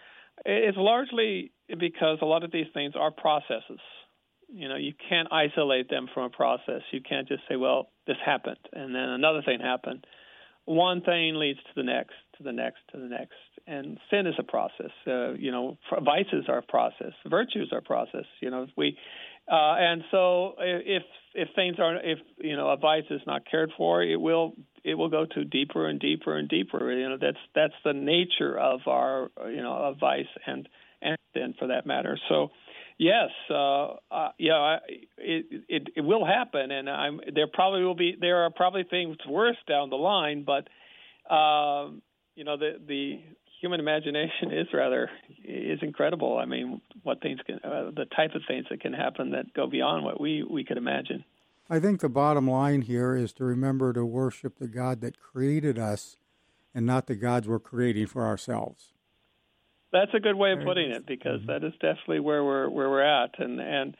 [0.45, 3.79] it's largely because a lot of these things are processes.
[4.47, 6.81] You know, you can't isolate them from a process.
[6.91, 10.05] You can't just say, well, this happened, and then another thing happened.
[10.65, 13.33] One thing leads to the next, to the next, to the next,
[13.67, 14.91] and sin is a process.
[15.07, 17.13] Uh, you know, vices are a process.
[17.27, 18.25] Virtues are a process.
[18.41, 18.97] You know, we,
[19.51, 21.03] uh, and so if
[21.35, 24.53] if things aren't, if you know, a vice is not cared for, it will
[24.85, 26.91] it will go to deeper and deeper and deeper.
[26.91, 30.69] You know, that's that's the nature of our you know of vice and
[31.01, 32.17] and sin for that matter.
[32.29, 32.49] So.
[32.97, 34.77] Yes, uh, uh, yeah,
[35.17, 37.47] it, it it will happen, and I'm there.
[37.51, 40.69] Probably will be there are probably things worse down the line, but
[41.29, 42.01] um,
[42.37, 43.19] you know the the
[43.59, 45.09] human imagination is rather
[45.43, 46.37] is incredible.
[46.37, 49.67] I mean, what things can uh, the type of things that can happen that go
[49.67, 51.25] beyond what we we could imagine.
[51.69, 55.79] I think the bottom line here is to remember to worship the God that created
[55.79, 56.17] us
[56.73, 58.93] and not the gods we're creating for ourselves.
[59.91, 61.51] That's a good way of putting it because mm-hmm.
[61.51, 63.95] that is definitely where we're where we're at and and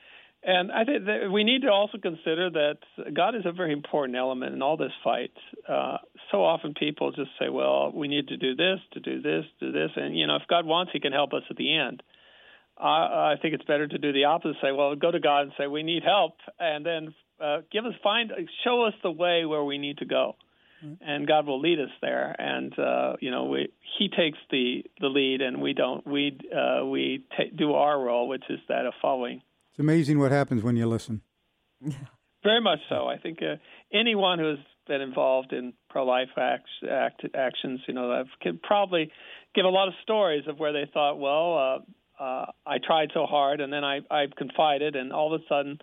[0.48, 2.78] and I think that we need to also consider that
[3.16, 5.32] God is a very important element in all this fight.
[5.68, 5.98] Uh,
[6.32, 9.72] so often people just say, "Well, we need to do this, to do this, do
[9.72, 12.04] this," and you know, if God wants, He can help us at the end.
[12.78, 14.58] I, I think it's better to do the opposite.
[14.62, 17.94] Say, "Well, go to God and say we need help," and then uh, give us
[18.04, 18.32] find
[18.64, 20.36] show us the way where we need to go.
[20.84, 21.10] Mm-hmm.
[21.10, 22.36] and God will lead us there.
[22.38, 26.86] And uh, you know we he takes the the lead and we don't we uh,
[26.86, 29.42] we ta- do our role which is that of following.
[29.72, 31.22] It's amazing what happens when you listen.
[32.44, 33.08] Very much so.
[33.08, 33.56] I think uh,
[33.94, 39.12] anyone who has been involved in pro-life act, act, actions you know can probably
[39.56, 41.58] give a lot of stories of where they thought well
[42.20, 45.44] uh, uh, I tried so hard and then I I confided and all of a
[45.48, 45.80] sudden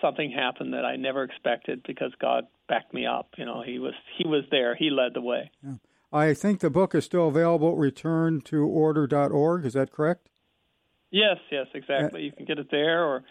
[0.00, 3.28] something happened that I never expected because God backed me up.
[3.36, 4.74] You know, He was He was there.
[4.74, 5.50] He led the way.
[5.62, 5.74] Yeah.
[6.12, 9.64] I think the book is still available at returntoorder.org.
[9.64, 10.28] Is that correct?
[11.10, 12.20] Yes, yes, exactly.
[12.20, 13.22] Uh, you can get it there or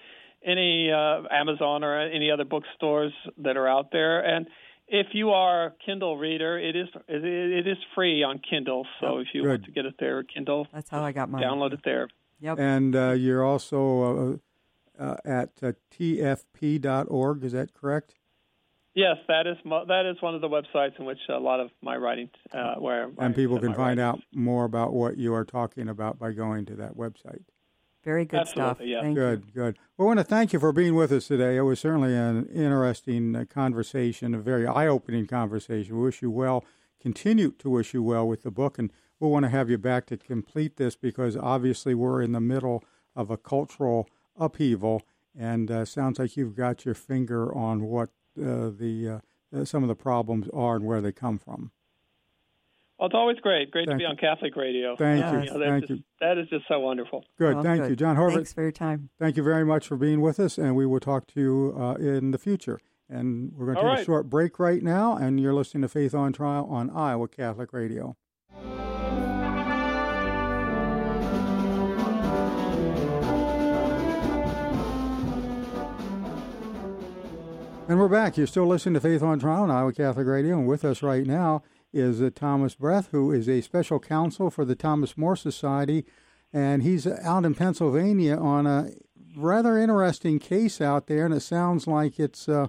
[0.46, 4.22] any uh, Amazon or any other bookstores that are out there.
[4.22, 4.48] And
[4.88, 8.86] if you are a Kindle reader, it is it is free on Kindle.
[9.00, 9.50] So oh, if you good.
[9.50, 11.44] want to get it there, Kindle, that's how I got mine.
[11.44, 12.08] Download it there.
[12.42, 12.60] Yep.
[12.60, 14.40] And uh, you're also
[15.00, 17.44] uh, uh, at uh, tfp.org.
[17.44, 18.16] Is that correct?
[18.96, 21.96] Yes, that is that is one of the websites in which a lot of my
[21.96, 26.20] writing, uh, where and people can find out more about what you are talking about
[26.20, 27.44] by going to that website.
[28.04, 29.06] Very good Absolutely, stuff.
[29.06, 29.14] Yeah.
[29.14, 29.54] good, you.
[29.54, 29.78] good.
[29.98, 31.58] Well, I want to thank you for being with us today.
[31.58, 35.96] It was certainly an interesting uh, conversation, a very eye-opening conversation.
[35.96, 36.66] We wish you well.
[37.00, 40.06] Continue to wish you well with the book, and we'll want to have you back
[40.08, 42.84] to complete this because obviously we're in the middle
[43.16, 45.04] of a cultural upheaval,
[45.38, 49.22] and uh, sounds like you've got your finger on what uh, the
[49.54, 51.72] uh, some of the problems are and where they come from.
[53.00, 53.72] Well, it's always great.
[53.72, 54.10] Great thank to be you.
[54.10, 54.96] on Catholic radio.
[54.98, 55.40] Thank you.
[55.40, 56.04] you know, thank just, you.
[56.20, 57.24] That is just so wonderful.
[57.38, 57.56] Good.
[57.56, 57.92] Well, thank good.
[57.92, 58.36] you, John Horvat.
[58.36, 59.10] Thanks for your time.
[59.18, 61.94] Thank you very much for being with us, and we will talk to you uh,
[61.94, 62.80] in the future.
[63.10, 64.00] And we're going to take right.
[64.02, 67.72] a short break right now, and you're listening to Faith on Trial on Iowa Catholic
[67.72, 68.18] Radio.
[77.90, 78.38] And we're back.
[78.38, 81.26] You're still listening to Faith on Trial on Iowa Catholic Radio, and with us right
[81.26, 86.06] now is uh, Thomas Breth, who is a special counsel for the Thomas More Society,
[86.54, 88.92] and he's out in Pennsylvania on a
[89.36, 92.68] rather interesting case out there, and it sounds like it's uh,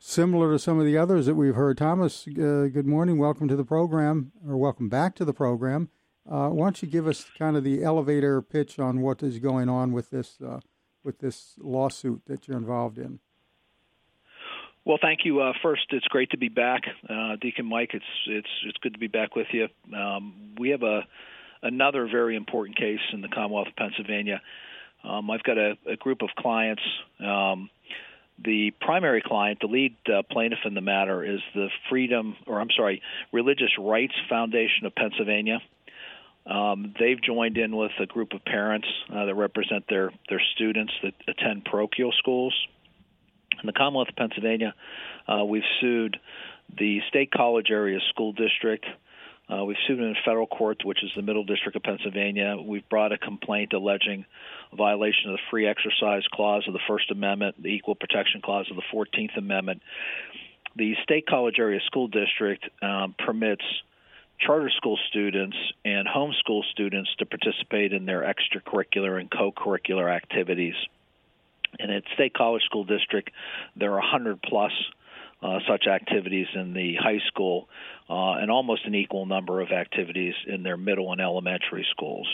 [0.00, 1.78] similar to some of the others that we've heard.
[1.78, 3.18] Thomas, uh, good morning.
[3.18, 5.90] Welcome to the program, or welcome back to the program.
[6.28, 9.68] Uh, why don't you give us kind of the elevator pitch on what is going
[9.68, 10.58] on with this uh,
[11.04, 13.20] with this lawsuit that you're involved in?
[14.90, 15.40] Well, thank you.
[15.40, 17.90] Uh, first, it's great to be back, uh, Deacon Mike.
[17.94, 19.68] It's it's it's good to be back with you.
[19.96, 21.02] Um, we have a
[21.62, 24.42] another very important case in the Commonwealth of Pennsylvania.
[25.04, 26.82] Um, I've got a, a, group of clients.
[27.20, 27.70] Um,
[28.44, 32.70] the primary client, the lead uh, plaintiff in the matter, is the Freedom, or I'm
[32.76, 33.00] sorry,
[33.32, 35.60] Religious Rights Foundation of Pennsylvania.
[36.46, 40.92] Um, they've joined in with a group of parents uh, that represent their their students
[41.04, 42.54] that attend parochial schools.
[43.62, 44.74] In the Commonwealth of Pennsylvania,
[45.28, 46.18] uh, we've sued
[46.78, 48.86] the State College Area School District.
[49.48, 52.56] Uh, we've sued in federal court, which is the Middle District of Pennsylvania.
[52.56, 54.24] We've brought a complaint alleging
[54.76, 58.76] violation of the Free Exercise Clause of the First Amendment, the Equal Protection Clause of
[58.76, 59.82] the Fourteenth Amendment.
[60.76, 63.64] The State College Area School District um, permits
[64.38, 70.74] charter school students and homeschool students to participate in their extracurricular and co-curricular activities.
[71.78, 73.30] And at State College School District,
[73.76, 74.72] there are 100 plus
[75.42, 77.68] uh, such activities in the high school,
[78.08, 82.28] uh, and almost an equal number of activities in their middle and elementary schools.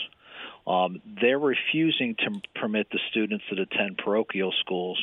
[0.67, 5.01] Um, they're refusing to permit the students that attend parochial schools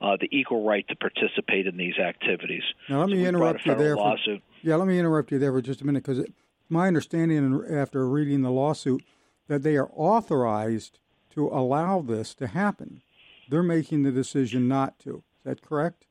[0.00, 2.62] uh, the equal right to participate in these activities.
[2.88, 3.96] Now, let me so interrupt you there.
[3.96, 4.16] For,
[4.62, 6.24] yeah, let me interrupt you there for just a minute because
[6.68, 9.02] my understanding after reading the lawsuit
[9.48, 11.00] that they are authorized
[11.34, 13.02] to allow this to happen.
[13.50, 15.24] They're making the decision not to.
[15.38, 16.06] Is that correct?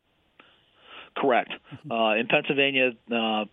[1.16, 1.52] Correct.
[1.90, 3.46] Uh, in Pennsylvania, uh,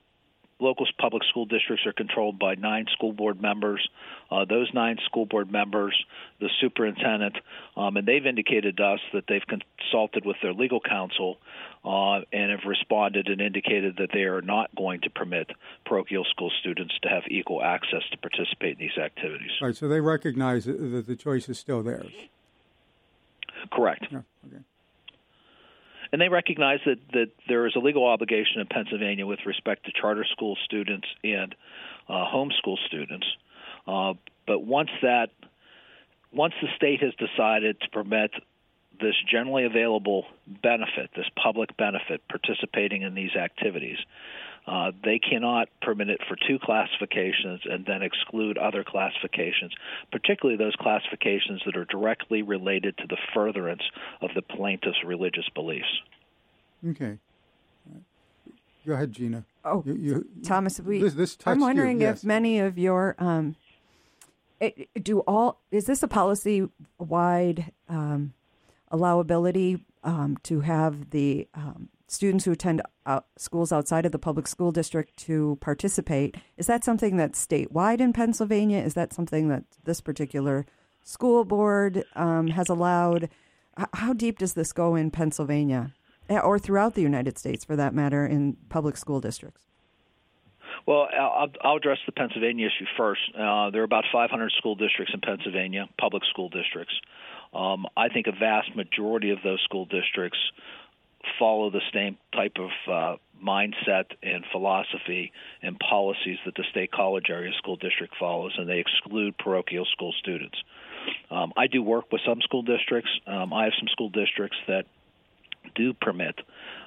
[0.61, 3.87] local public school districts are controlled by nine school board members.
[4.31, 5.95] Uh, those nine school board members,
[6.41, 7.37] the superintendent,
[7.77, 11.39] um, and they've indicated to us that they've consulted with their legal counsel
[11.85, 15.51] uh, and have responded and indicated that they are not going to permit
[15.85, 19.51] parochial school students to have equal access to participate in these activities.
[19.61, 22.13] All right, so they recognize that the choice is still theirs.
[23.71, 24.07] Correct.
[24.13, 24.63] Okay
[26.13, 29.93] and they recognize that that there is a legal obligation in Pennsylvania with respect to
[29.93, 31.55] charter school students and
[32.09, 33.27] uh, homeschool students.
[33.87, 34.15] Uh,
[34.47, 35.31] but once that
[36.33, 38.31] once the state has decided to permit
[39.01, 40.25] this generally available
[40.63, 43.99] benefit, this public benefit, participating in these activities,
[44.67, 49.73] uh, they cannot permit it for two classifications and then exclude other classifications,
[50.11, 53.83] particularly those classifications that are directly related to the furtherance
[54.21, 56.03] of the plaintiff's religious beliefs.
[56.89, 57.19] Okay.
[58.87, 59.45] Go ahead, Gina.
[59.65, 61.01] Oh, you, you, Thomas, we.
[61.01, 62.19] This, this I'm wondering you, yes.
[62.19, 63.57] if many of your um,
[64.61, 68.33] it, do all is this a policy wide um,
[68.93, 74.47] allowability um, to have the um, students who attend uh, schools outside of the public
[74.47, 76.37] school district to participate.
[76.57, 78.79] Is that something that's statewide in Pennsylvania?
[78.79, 80.67] Is that something that this particular
[81.03, 83.25] school board um, has allowed?
[83.79, 85.95] H- how deep does this go in Pennsylvania,
[86.29, 89.63] or throughout the United States, for that matter, in public school districts?
[90.87, 93.21] Well, I'll, I'll address the Pennsylvania issue first.
[93.35, 96.95] Uh, there are about 500 school districts in Pennsylvania, public school districts.
[97.53, 100.39] Um, I think a vast majority of those school districts
[101.39, 107.27] follow the same type of uh, mindset and philosophy and policies that the state college
[107.29, 110.57] area school district follows, and they exclude parochial school students.
[111.31, 113.11] Um, I do work with some school districts.
[113.27, 114.87] Um, I have some school districts that
[115.75, 116.41] do permit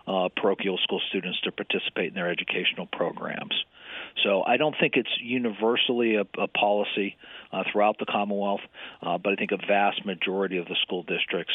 [0.08, 3.54] uh, parochial school students to participate in their educational programs.
[4.23, 7.15] So I don't think it's universally a, a policy
[7.52, 8.62] uh, throughout the Commonwealth,
[9.02, 11.54] uh, but I think a vast majority of the school districts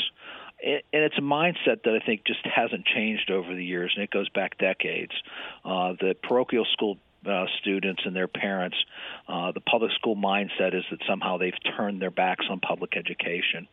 [0.62, 4.10] and it's a mindset that I think just hasn't changed over the years, and it
[4.10, 5.12] goes back decades.
[5.64, 8.76] Uh, the parochial school uh, students and their parents,
[9.28, 13.66] uh, the public school mindset is that somehow they've turned their backs on public education.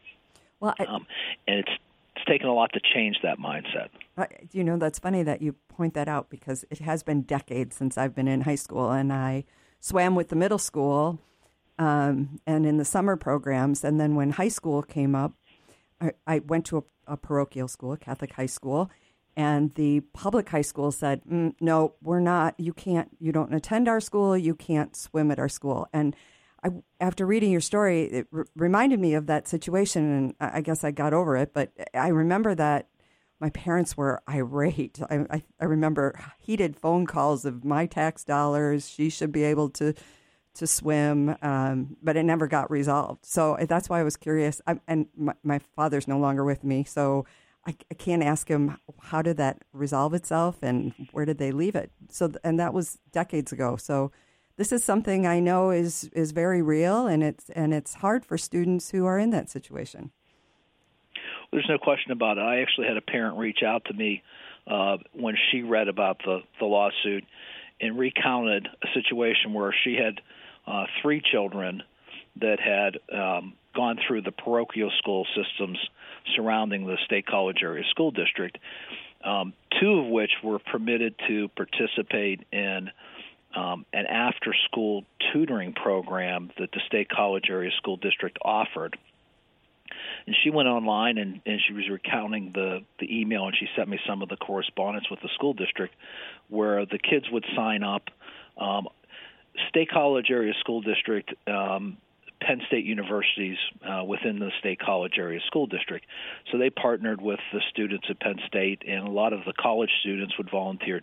[0.60, 1.08] Well, I, um,
[1.48, 1.72] and it's
[2.15, 3.88] it's taken a lot to change that mindset.
[4.17, 7.76] Uh, you know, that's funny that you point that out because it has been decades
[7.76, 9.46] since I've been in high school, and I
[9.80, 11.20] swam with the middle school
[11.80, 15.34] um, and in the summer programs, and then when high school came up
[16.02, 18.89] I, I went to a, a, parochial school, a Catholic high school,
[19.36, 22.60] and the public high school said, mm, "No, we're not.
[22.60, 23.10] You can't.
[23.20, 24.38] You don't attend our school.
[24.38, 26.16] You can't swim at our school." And
[26.64, 30.84] I, after reading your story, it r- reminded me of that situation, and I guess
[30.84, 31.54] I got over it.
[31.54, 32.88] But I remember that
[33.39, 34.99] my parents were irate.
[35.10, 38.88] I, I, I remember heated phone calls of my tax dollars.
[38.88, 39.93] She should be able to
[40.56, 43.26] to swim, um, but it never got resolved.
[43.26, 44.62] So uh, that's why I was curious.
[44.68, 47.26] I, and my, my, father's no longer with me, so
[47.66, 51.76] I, I can't ask him how did that resolve itself and where did they leave
[51.76, 51.91] it.
[52.10, 53.78] So, and that was decades ago.
[53.78, 54.12] So,
[54.58, 58.38] this is something I know is is very real, and it's and it's hard for
[58.38, 60.12] students who are in that situation.
[61.52, 62.41] There's no question about it.
[62.41, 64.22] I actually had a parent reach out to me
[64.68, 67.24] uh, when she read about the the lawsuit
[67.80, 70.22] and recounted a situation where she had
[70.68, 71.84] uh, three children
[72.39, 75.78] that had um, gone through the parochial school systems
[76.36, 78.57] surrounding the state college area school district,
[79.24, 82.89] um, two of which were permitted to participate in
[83.55, 85.03] um, an after school
[85.34, 88.97] tutoring program that the state college area school district offered.
[90.26, 93.89] And she went online and, and she was recounting the, the email, and she sent
[93.89, 95.95] me some of the correspondence with the school district
[96.47, 98.03] where the kids would sign up.
[98.57, 98.88] Um,
[99.70, 101.97] state college area school district um,
[102.41, 103.57] Penn State universities
[103.88, 106.05] uh, within the State College area school district.
[106.51, 109.91] So they partnered with the students at Penn State, and a lot of the college
[110.01, 111.01] students would volunteer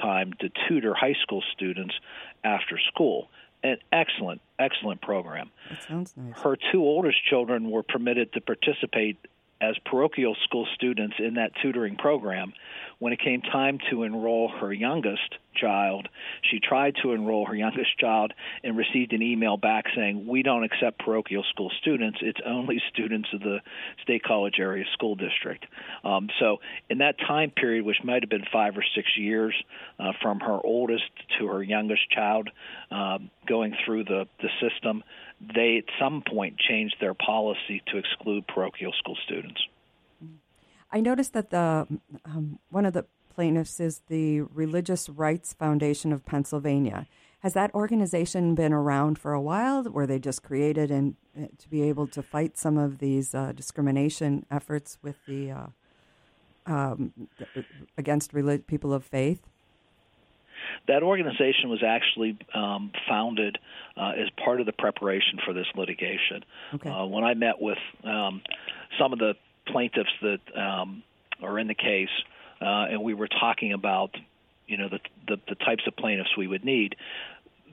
[0.00, 1.94] time to tutor high school students
[2.42, 3.28] after school.
[3.62, 5.50] An excellent, excellent program.
[5.68, 6.40] That sounds nice.
[6.40, 9.18] Her two oldest children were permitted to participate
[9.60, 12.52] as parochial school students in that tutoring program.
[12.98, 16.08] When it came time to enroll her youngest child,
[16.50, 18.32] she tried to enroll her youngest child
[18.62, 22.18] and received an email back saying, We don't accept parochial school students.
[22.20, 23.60] It's only students of the
[24.02, 25.64] State College Area School District.
[26.04, 26.58] Um, so,
[26.88, 29.54] in that time period, which might have been five or six years
[29.98, 31.04] uh, from her oldest
[31.38, 32.50] to her youngest child
[32.90, 35.02] uh, going through the, the system,
[35.40, 39.60] they at some point changed their policy to exclude parochial school students.
[40.92, 41.86] I noticed that the
[42.24, 47.06] um, one of the plaintiffs is the Religious Rights Foundation of Pennsylvania.
[47.40, 49.82] Has that organization been around for a while?
[49.84, 53.52] Were they just created and uh, to be able to fight some of these uh,
[53.52, 55.66] discrimination efforts with the uh,
[56.66, 57.12] um,
[57.96, 59.40] against relig- people of faith?
[60.88, 63.58] That organization was actually um, founded
[63.96, 66.44] uh, as part of the preparation for this litigation.
[66.74, 66.88] Okay.
[66.88, 68.42] Uh, when I met with um,
[68.98, 69.34] some of the
[69.66, 71.02] plaintiffs that um,
[71.42, 72.08] are in the case,
[72.60, 74.14] uh, and we were talking about,
[74.66, 76.96] you know, the, the the types of plaintiffs we would need,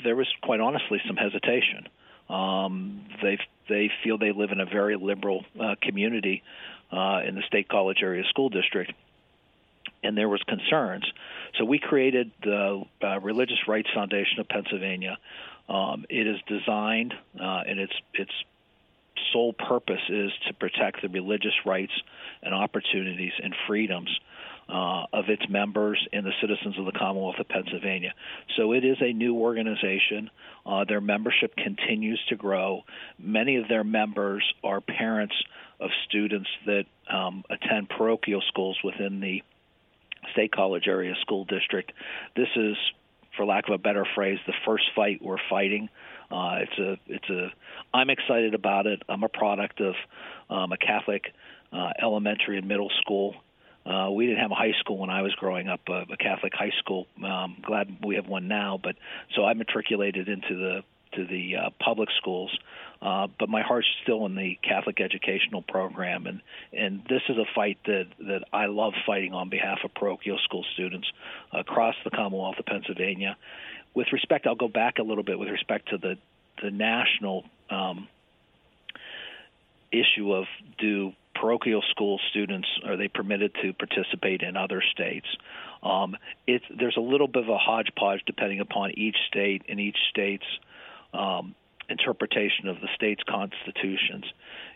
[0.04, 1.88] there was quite honestly some hesitation.
[2.30, 6.44] Um, they they feel they live in a very liberal uh, community
[6.92, 8.94] uh, in the state college area school district,
[10.04, 11.06] and there was concerns.
[11.58, 15.18] So we created the uh, Religious Rights Foundation of Pennsylvania.
[15.70, 18.32] Um, it is designed, uh, and its its
[19.34, 21.92] sole purpose is to protect the religious rights
[22.42, 24.10] and opportunities and freedoms
[24.70, 28.14] uh, of its members and the citizens of the Commonwealth of Pennsylvania.
[28.56, 30.30] So it is a new organization.
[30.66, 32.84] Uh, their membership continues to grow.
[33.18, 35.36] Many of their members are parents
[35.80, 39.44] of students that um, attend parochial schools within the
[40.34, 41.92] State College area school district.
[42.36, 42.76] This is,
[43.36, 45.90] for lack of a better phrase, the first fight we're fighting.
[46.30, 47.52] Uh, it's a, it's a.
[47.94, 49.02] I'm excited about it.
[49.08, 49.96] I'm a product of
[50.50, 51.24] um, a Catholic
[51.72, 53.36] uh, elementary and middle school.
[53.86, 56.54] Uh, we didn't have a high school when I was growing up, uh, a Catholic
[56.54, 57.08] high school.
[57.24, 58.98] Um, glad we have one now, but
[59.34, 60.84] so I matriculated into the
[61.18, 62.58] to the uh, public schools,
[63.02, 66.42] uh, but my heart's still in the Catholic educational program, and
[66.72, 70.66] and this is a fight that that I love fighting on behalf of parochial school
[70.74, 71.08] students
[71.52, 73.36] across the Commonwealth of Pennsylvania.
[73.94, 76.18] With respect, I'll go back a little bit with respect to the
[76.62, 78.08] the national um,
[79.92, 80.46] issue of
[80.78, 85.28] do parochial school students are they permitted to participate in other states?
[85.84, 89.98] Um, it, there's a little bit of a hodgepodge depending upon each state and each
[90.10, 90.46] state's
[91.14, 91.56] um,
[91.90, 94.26] interpretation of the state's constitutions.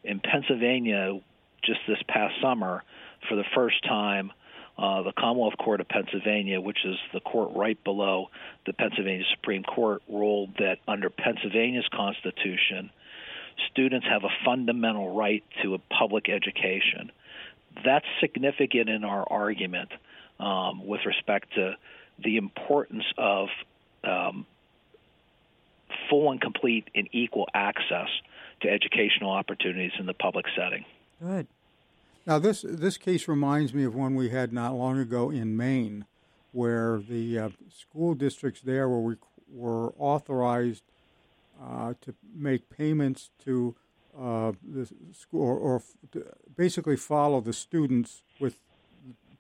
[0.04, 1.20] In Pennsylvania,
[1.64, 2.84] just this past summer,
[3.28, 4.32] for the first time,
[4.78, 8.30] uh, the Commonwealth Court of Pennsylvania, which is the court right below
[8.66, 12.90] the Pennsylvania Supreme Court, ruled that under Pennsylvania's constitution,
[13.70, 17.12] students have a fundamental right to a public education.
[17.84, 19.90] That's significant in our argument
[20.40, 21.76] um, with respect to
[22.24, 23.50] the importance of
[24.04, 24.46] um,
[26.12, 28.10] full and complete and equal access
[28.62, 30.86] to educational opportunities in the public setting.
[31.20, 31.48] Good.
[32.28, 36.06] Now, this this case reminds me of one we had not long ago in Maine,
[36.52, 39.18] where the uh, school districts there were
[39.52, 40.84] were authorized
[41.62, 43.76] uh, to make payments to
[44.20, 45.84] uh, the school, or, or
[46.56, 48.58] basically follow the students with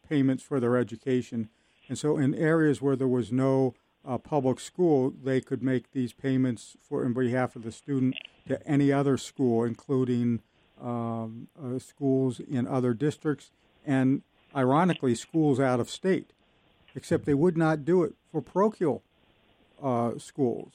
[0.09, 1.49] payments for their education.
[1.87, 3.75] And so, in areas where there was no
[4.05, 8.15] uh, public school, they could make these payments for in behalf of the student
[8.47, 10.41] to any other school, including
[10.81, 13.51] um, uh, schools in other districts
[13.85, 14.21] and
[14.55, 16.33] ironically, schools out of state,
[16.95, 19.03] except they would not do it for parochial
[19.81, 20.73] uh, schools.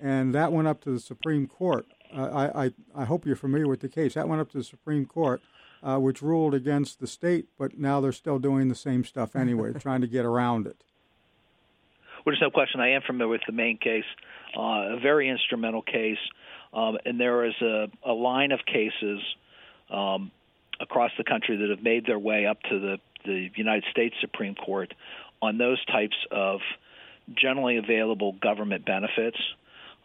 [0.00, 1.86] And that went up to the Supreme Court.
[2.14, 4.14] Uh, I, I, I hope you're familiar with the case.
[4.14, 5.40] That went up to the Supreme Court,
[5.82, 9.72] uh, which ruled against the state, but now they're still doing the same stuff anyway,
[9.78, 10.82] trying to get around it.
[12.26, 12.80] There's no question.
[12.80, 14.04] I am familiar with the Maine case,
[14.56, 16.18] uh, a very instrumental case,
[16.74, 19.20] um, and there is a, a line of cases
[19.90, 20.32] um,
[20.80, 24.56] across the country that have made their way up to the, the United States Supreme
[24.56, 24.92] Court
[25.40, 26.58] on those types of
[27.32, 29.38] generally available government benefits.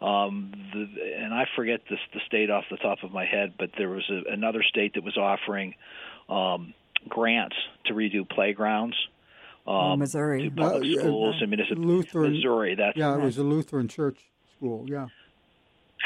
[0.00, 3.70] Um, the, and I forget this, the state off the top of my head, but
[3.76, 5.74] there was a, another state that was offering
[6.28, 6.72] um,
[7.08, 7.56] grants
[7.86, 8.96] to redo playgrounds
[9.66, 12.74] um, Missouri, public uh, schools and municipal Lutheran, Missouri.
[12.74, 14.18] That's yeah, it was a Lutheran church
[14.56, 14.84] school.
[14.88, 15.06] Yeah,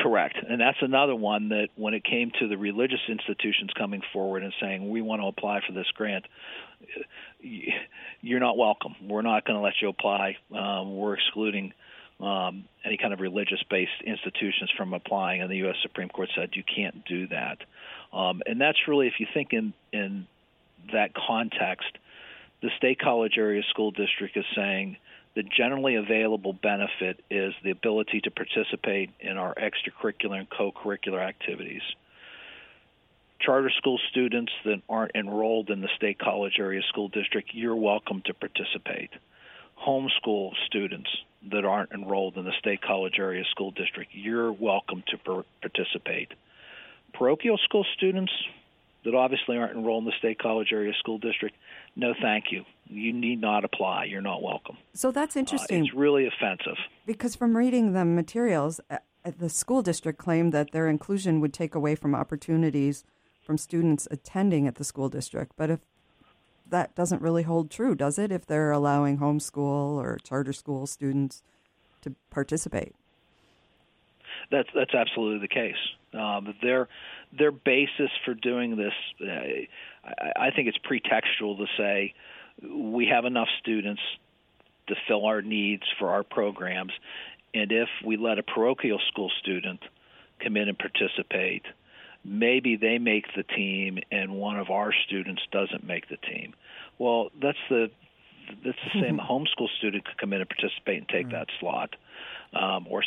[0.02, 0.36] correct.
[0.48, 4.52] And that's another one that when it came to the religious institutions coming forward and
[4.60, 6.26] saying we want to apply for this grant,
[7.40, 8.94] you're not welcome.
[9.02, 10.36] We're not going to let you apply.
[10.54, 11.72] Um, we're excluding.
[12.18, 15.76] Um, any kind of religious-based institutions from applying, and the U.S.
[15.82, 17.58] Supreme Court said you can't do that.
[18.10, 20.26] Um, and that's really, if you think in in
[20.94, 21.90] that context,
[22.66, 24.96] the State College Area School District is saying
[25.36, 31.20] the generally available benefit is the ability to participate in our extracurricular and co curricular
[31.20, 31.82] activities.
[33.38, 38.20] Charter school students that aren't enrolled in the State College Area School District, you're welcome
[38.26, 39.10] to participate.
[39.80, 41.10] Homeschool students
[41.52, 46.32] that aren't enrolled in the State College Area School District, you're welcome to per- participate.
[47.14, 48.32] Parochial school students
[49.06, 51.56] that obviously aren't enrolled in the State College Area School District,
[51.94, 52.64] no thank you.
[52.86, 54.04] You need not apply.
[54.04, 54.76] You're not welcome.
[54.94, 55.80] So that's interesting.
[55.80, 56.76] Uh, it's really offensive.
[57.06, 58.98] Because from reading the materials, uh,
[59.38, 63.04] the school district claimed that their inclusion would take away from opportunities
[63.42, 65.52] from students attending at the school district.
[65.56, 65.80] But if
[66.68, 68.32] that doesn't really hold true, does it?
[68.32, 71.42] If they're allowing homeschool or charter school students
[72.02, 72.94] to participate?
[74.50, 75.74] That's that's absolutely the case.
[76.12, 76.88] Um, their
[77.36, 79.26] their basis for doing this, uh,
[80.04, 82.14] I, I think it's pretextual to say
[82.62, 84.00] we have enough students
[84.88, 86.92] to fill our needs for our programs,
[87.54, 89.80] and if we let a parochial school student
[90.42, 91.64] come in and participate,
[92.24, 96.54] maybe they make the team and one of our students doesn't make the team.
[96.98, 97.90] Well, that's the
[98.64, 99.18] that's the same.
[99.30, 101.96] Homeschool student could come in and participate and take that slot,
[102.52, 103.02] um, or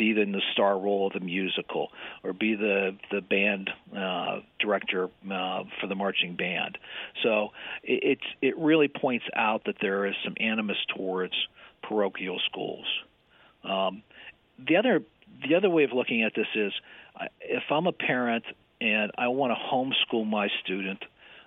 [0.00, 1.92] be in the star role of the musical
[2.24, 6.78] or be the the band uh, director uh, for the marching band.
[7.22, 7.50] So
[7.82, 11.34] it, it's it really points out that there is some animus towards
[11.82, 12.86] parochial schools.
[13.62, 14.02] Um,
[14.66, 15.02] the other
[15.46, 16.72] the other way of looking at this is
[17.42, 18.44] if I'm a parent
[18.80, 21.04] and I want to homeschool my student,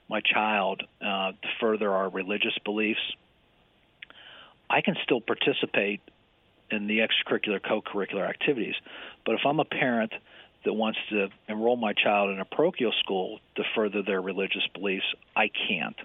[0.08, 3.02] my child, uh, to further our religious beliefs,
[4.70, 6.02] I can still participate
[6.72, 8.76] in the extracurricular co-curricular activities.
[9.26, 10.14] But if I'm a parent
[10.66, 15.06] that wants to enroll my child in a parochial school to further their religious beliefs,
[15.36, 15.98] I can't.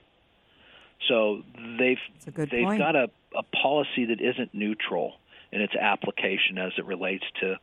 [1.08, 1.42] So
[1.78, 1.98] they've
[2.34, 2.78] they've point.
[2.78, 5.14] got a, a policy that isn't neutral
[5.52, 7.56] in its application as it relates to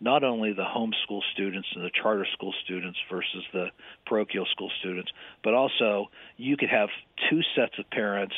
[0.00, 3.68] not only the homeschool students and the charter school students versus the
[4.06, 5.10] parochial school students,
[5.42, 6.90] but also you could have
[7.30, 8.34] two sets of parents.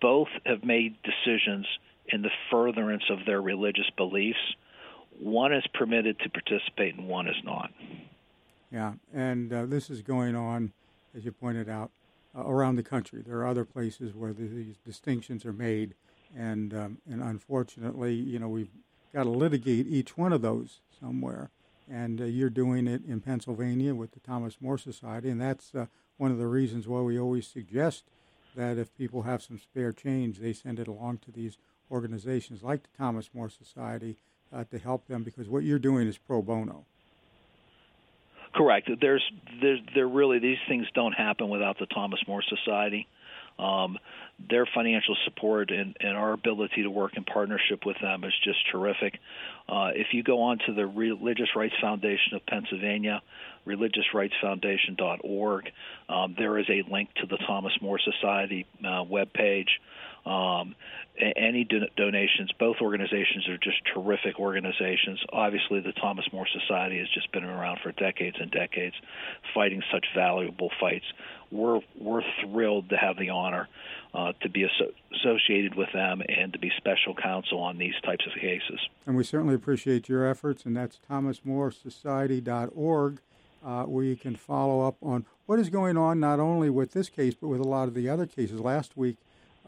[0.00, 1.66] Both have made decisions
[2.08, 4.38] in the furtherance of their religious beliefs.
[5.18, 7.70] One is permitted to participate and one is not.
[8.70, 10.72] Yeah, and uh, this is going on,
[11.16, 11.90] as you pointed out,
[12.36, 13.22] uh, around the country.
[13.24, 15.94] There are other places where these distinctions are made,
[16.36, 18.70] and um, and unfortunately, you know, we've
[19.14, 21.50] got to litigate each one of those somewhere.
[21.88, 25.86] And uh, you're doing it in Pennsylvania with the Thomas More Society, and that's uh,
[26.16, 28.04] one of the reasons why we always suggest
[28.56, 31.58] that if people have some spare change, they send it along to these
[31.90, 34.16] organizations like the Thomas More Society
[34.52, 36.84] uh, to help them because what you're doing is pro bono.
[38.54, 38.90] Correct.
[39.00, 39.22] There's,
[39.60, 43.06] there's, there really these things don't happen without the Thomas More Society.
[43.58, 43.98] Um,
[44.50, 48.58] their financial support and, and, our ability to work in partnership with them is just
[48.70, 49.18] terrific.
[49.66, 53.22] Uh, if you go on to the Religious Rights Foundation of Pennsylvania,
[53.66, 55.70] religiousrightsfoundation.org,
[56.10, 59.68] um, there is a link to the Thomas More Society uh, webpage.
[60.26, 60.74] Um,
[61.18, 65.18] any do- donations, both organizations are just terrific organizations.
[65.32, 68.94] Obviously, the Thomas More Society has just been around for decades and decades,
[69.54, 71.04] fighting such valuable fights.
[71.50, 73.68] We're we're thrilled to have the honor
[74.12, 78.26] uh, to be aso- associated with them and to be special counsel on these types
[78.26, 78.80] of cases.
[79.06, 83.20] And we certainly appreciate your efforts, and that's thomasmoresociety.org.
[83.64, 87.08] uh, where you can follow up on what is going on not only with this
[87.08, 88.60] case but with a lot of the other cases.
[88.60, 89.16] Last week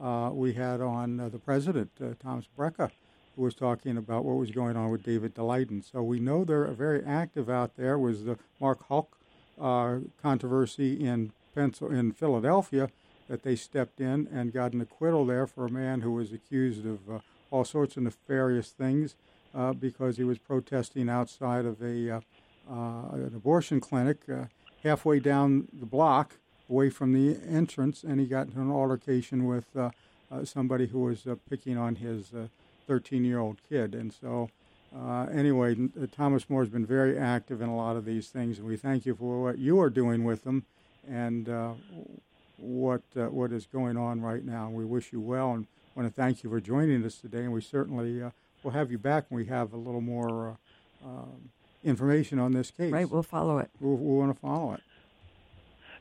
[0.01, 2.90] uh, we had on uh, the president, uh, Thomas Brejcha,
[3.36, 5.84] who was talking about what was going on with David Daleiden.
[5.84, 7.99] So we know they're very active out there.
[7.99, 9.16] Was the Mark Houck
[9.61, 12.90] uh, controversy in Pencil in Philadelphia
[13.28, 16.86] that they stepped in and got an acquittal there for a man who was accused
[16.86, 17.18] of uh,
[17.51, 19.14] all sorts of nefarious things
[19.80, 22.22] because he was protesting outside of a
[22.68, 24.18] an abortion clinic
[24.84, 26.36] halfway down the block
[26.68, 29.90] away from the entrance, and he got into an altercation with uh,
[30.44, 32.32] somebody who was picking on his
[32.88, 34.50] 13-year-old kid, and so.
[34.96, 38.56] Uh, anyway, uh, Thomas More has been very active in a lot of these things,
[38.56, 40.64] and we thank you for what you are doing with them
[41.06, 41.72] and uh,
[42.56, 44.70] what what is going on right now.
[44.70, 47.60] We wish you well and want to thank you for joining us today, and we
[47.60, 48.22] certainly
[48.62, 50.56] will have you back when we have a little more
[51.04, 51.50] um,
[51.84, 52.92] information on this case.
[52.92, 53.70] Right, we'll follow it.
[53.80, 54.80] We'll, we want to follow it.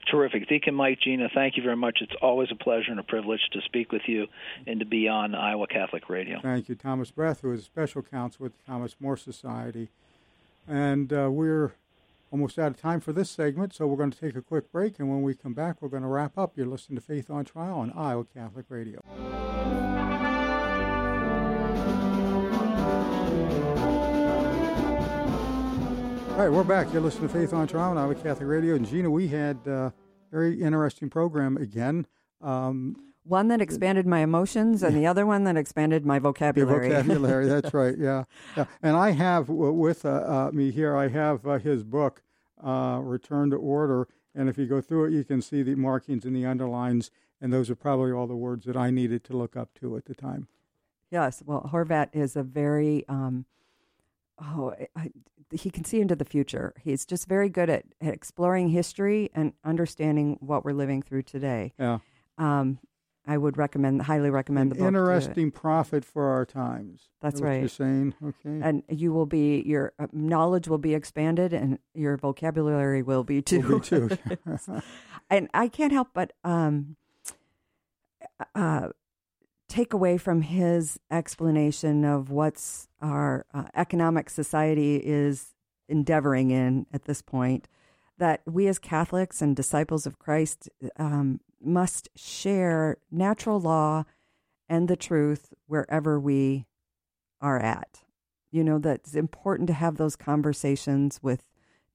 [0.09, 0.47] Terrific.
[0.47, 1.99] Deacon Mike, Gina, thank you very much.
[2.01, 4.27] It's always a pleasure and a privilege to speak with you
[4.65, 6.39] and to be on Iowa Catholic Radio.
[6.41, 6.75] Thank you.
[6.75, 9.89] Thomas Breth, who is a special counsel with the Thomas More Society.
[10.67, 11.73] And uh, we're
[12.31, 14.99] almost out of time for this segment, so we're going to take a quick break.
[14.99, 16.53] And when we come back, we're going to wrap up.
[16.55, 19.86] You're listening to Faith on Trial on Iowa Catholic Radio.
[26.37, 26.93] All right, we're back.
[26.93, 28.75] You're listening to Faith on on Iowa Catholic Radio.
[28.75, 29.89] And Gina, we had a uh,
[30.31, 32.05] very interesting program again.
[32.41, 36.89] Um, one that expanded my emotions, and the other one that expanded my vocabulary.
[36.89, 37.97] Your vocabulary, that's right.
[37.97, 38.25] Yeah,
[38.55, 38.65] yeah.
[38.83, 42.21] And I have with uh, uh, me here, I have uh, his book,
[42.63, 44.07] uh, Return to Order.
[44.35, 47.09] And if you go through it, you can see the markings and the underlines,
[47.41, 50.05] and those are probably all the words that I needed to look up to at
[50.05, 50.47] the time.
[51.09, 53.47] Yes, well, Horvat is a very um,
[54.41, 55.11] oh, I,
[55.51, 56.73] he can see into the future.
[56.79, 61.73] He's just very good at, at exploring history and understanding what we're living through today.
[61.79, 61.99] Yeah.
[62.37, 62.79] Um,
[63.29, 64.87] I would recommend, highly recommend An the book.
[64.87, 67.09] Interesting prophet for our times.
[67.21, 67.59] That's right.
[67.59, 68.59] you're saying, okay.
[68.61, 73.41] And you will be your uh, knowledge will be expanded, and your vocabulary will be
[73.41, 73.61] too.
[73.67, 74.09] Will be too.
[75.29, 76.95] and I can't help but um,
[78.55, 78.89] uh,
[79.67, 85.53] take away from his explanation of what's our uh, economic society is
[85.87, 87.67] endeavoring in at this point
[88.17, 94.05] that we as Catholics and disciples of Christ um, must share natural law
[94.67, 96.65] and the truth wherever we
[97.41, 98.01] are at.
[98.51, 101.43] You know, that it's important to have those conversations with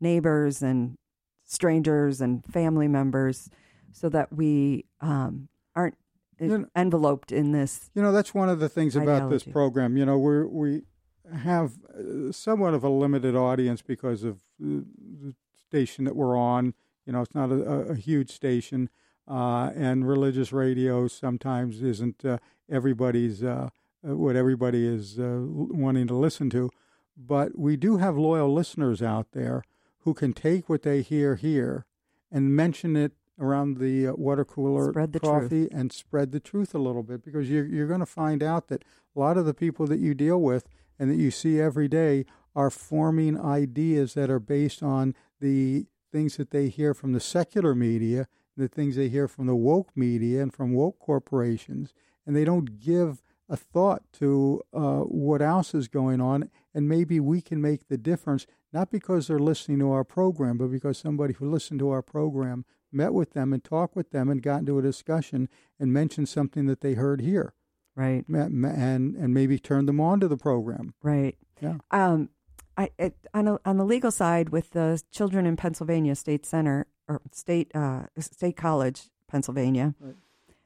[0.00, 0.96] neighbors and
[1.44, 3.48] strangers and family members
[3.92, 5.96] so that we um, aren't
[6.38, 7.90] you know, enveloped in this.
[7.94, 9.18] You know, that's one of the things ideology.
[9.18, 9.96] about this program.
[9.96, 10.82] You know, we we
[11.30, 16.74] have uh, somewhat of a limited audience because of the station that we're on.
[17.06, 18.88] You know, it's not a, a huge station,
[19.28, 22.38] uh, and religious radio sometimes isn't uh,
[22.70, 23.68] everybody's uh,
[24.08, 26.70] uh what everybody is uh, wanting to listen to.
[27.16, 29.62] But we do have loyal listeners out there
[30.00, 31.86] who can take what they hear here
[32.30, 35.68] and mention it around the uh, water cooler spread the coffee truth.
[35.72, 38.84] and spread the truth a little bit because you're, you're going to find out that
[39.14, 40.66] a lot of the people that you deal with
[40.98, 42.24] and that you see every day
[42.54, 47.74] are forming ideas that are based on the things that they hear from the secular
[47.74, 51.94] media, the things they hear from the woke media and from woke corporations,
[52.26, 56.50] and they don't give a thought to uh, what else is going on.
[56.74, 60.68] And maybe we can make the difference, not because they're listening to our program, but
[60.68, 64.42] because somebody who listened to our program met with them and talked with them and
[64.42, 67.54] got into a discussion and mentioned something that they heard here.
[67.94, 68.24] Right.
[68.28, 70.94] And and maybe turn them on to the program.
[71.02, 71.36] Right.
[71.60, 71.76] Yeah.
[71.90, 72.30] Um,
[72.76, 76.86] I it, on a, on the legal side with the children in Pennsylvania State Center
[77.08, 79.94] or State uh, State College, Pennsylvania.
[80.00, 80.14] Right.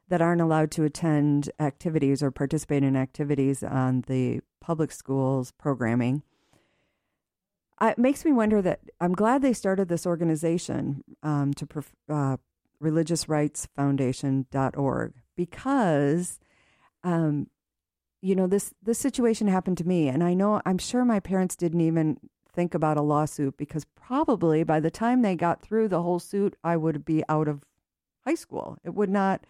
[0.09, 6.23] That aren't allowed to attend activities or participate in activities on the public schools programming
[7.83, 11.69] it makes me wonder that I'm glad they started this organization um, to
[12.09, 12.37] uh,
[12.83, 16.41] religiousrightsfoundation.org because
[17.07, 17.47] um,
[18.21, 21.55] you know this this situation happened to me and I know I'm sure my parents
[21.57, 22.19] didn't even
[22.53, 26.57] think about a lawsuit because probably by the time they got through the whole suit
[26.65, 27.63] I would be out of
[28.27, 29.47] high school it would not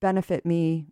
[0.00, 0.86] benefit me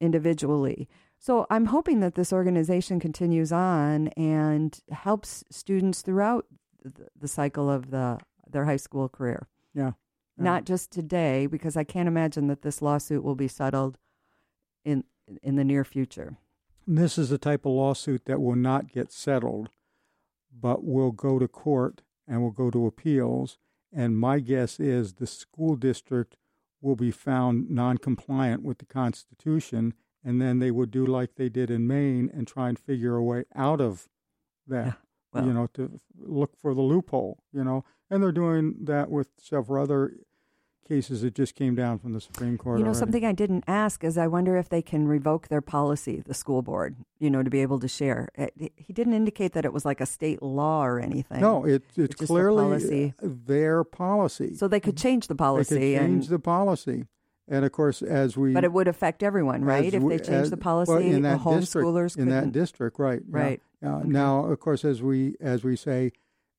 [0.00, 0.88] individually
[1.18, 6.46] so I'm hoping that this organization continues on and helps students throughout
[6.84, 8.18] the, the cycle of the
[8.50, 9.46] their high school career.
[9.74, 9.92] Yeah.
[10.36, 10.44] yeah.
[10.44, 13.98] Not just today, because I can't imagine that this lawsuit will be settled
[14.88, 15.04] in
[15.42, 16.38] in the near future.
[16.86, 19.68] This is the type of lawsuit that will not get settled,
[20.58, 23.58] but will go to court and will go to appeals.
[23.92, 26.36] And my guess is the school district
[26.80, 31.70] will be found non-compliant with the Constitution, and then they would do like they did
[31.70, 34.08] in Maine and try and figure a way out of
[34.66, 34.86] that.
[34.86, 34.92] Yeah,
[35.32, 35.46] well.
[35.46, 37.42] you know, to look for the loophole.
[37.52, 40.14] You know, and they're doing that with several other
[40.88, 42.78] cases that just came down from the Supreme Court.
[42.78, 42.98] You know, already.
[42.98, 46.62] something I didn't ask is I wonder if they can revoke their policy, the school
[46.62, 48.28] board, you know, to be able to share.
[48.34, 51.40] It, he didn't indicate that it was like a state law or anything.
[51.40, 53.14] No, it, it's a clearly policy.
[53.20, 54.54] their policy.
[54.54, 57.04] So they could change the they policy, could change and, the policy,
[57.46, 59.92] and of course, as we but it would affect everyone, right?
[59.92, 63.20] If we- they change the well, policy, in that district, homeschoolers in that district, right?
[63.28, 63.60] Right.
[63.82, 63.96] yeah.
[63.96, 64.08] Okay.
[64.08, 66.12] Now, of course, as we as we say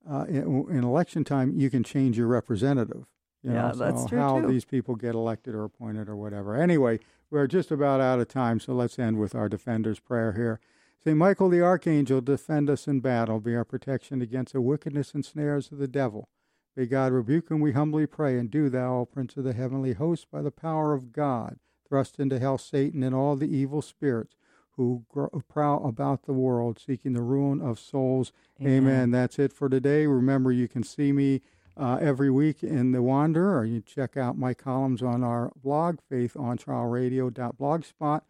[0.10, 3.06] uh, in, in election time, you can change your representative.
[3.44, 4.48] You Yeah, know, that's so true, How too.
[4.48, 6.56] these people get elected or appointed or whatever.
[6.56, 10.60] Anyway, we're just about out of time, so let's end with our defender's prayer here.
[11.04, 15.24] Saint Michael the Archangel, defend us in battle, be our protection against the wickedness and
[15.24, 16.28] snares of the devil.
[16.76, 19.94] May God rebuke him, we humbly pray, and do thou, O Prince of the heavenly
[19.94, 24.36] host, by the power of God, thrust into hell Satan and all the evil spirits
[24.72, 25.06] who
[25.50, 28.32] prowl about the world, seeking the ruin of souls.
[28.62, 29.12] Amen.
[29.12, 30.06] That's it for today.
[30.06, 31.42] Remember, you can see me
[31.80, 38.22] uh, every week in The Wanderer, you check out my columns on our blog, faithontrialradio.blogspot.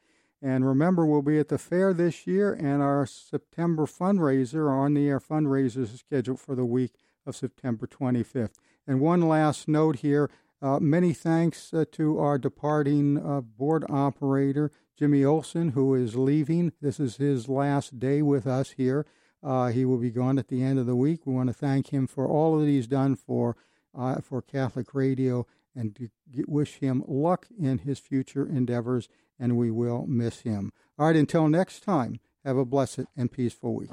[0.42, 4.94] And remember, we'll be at the fair this year, and our September fundraiser, our on
[4.94, 6.94] the air fundraiser, is scheduled for the week
[7.26, 8.54] of September 25th.
[8.88, 10.30] And one last note here
[10.62, 16.74] uh, many thanks uh, to our departing uh, board operator, Jimmy Olson, who is leaving.
[16.82, 19.06] This is his last day with us here.
[19.42, 21.26] Uh, he will be gone at the end of the week.
[21.26, 23.56] We want to thank him for all that he's done for
[23.98, 26.10] uh, for Catholic Radio and to
[26.48, 29.08] wish him luck in his future endeavors.
[29.40, 30.74] And we will miss him.
[30.98, 33.92] All right, until next time, have a blessed and peaceful week.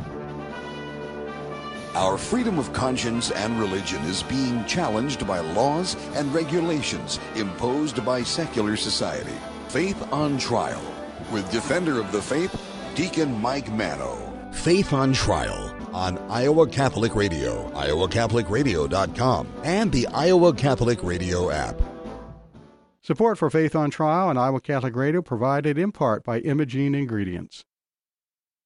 [1.95, 8.23] Our freedom of conscience and religion is being challenged by laws and regulations imposed by
[8.23, 9.33] secular society.
[9.69, 10.83] Faith on Trial
[11.33, 12.55] with Defender of the Faith,
[12.95, 14.36] Deacon Mike Manno.
[14.57, 21.81] Faith on Trial on Iowa Catholic Radio, iowacatholicradio.com, and the Iowa Catholic Radio app.
[23.03, 27.65] Support for Faith on Trial and Iowa Catholic Radio provided in part by Imogene Ingredients.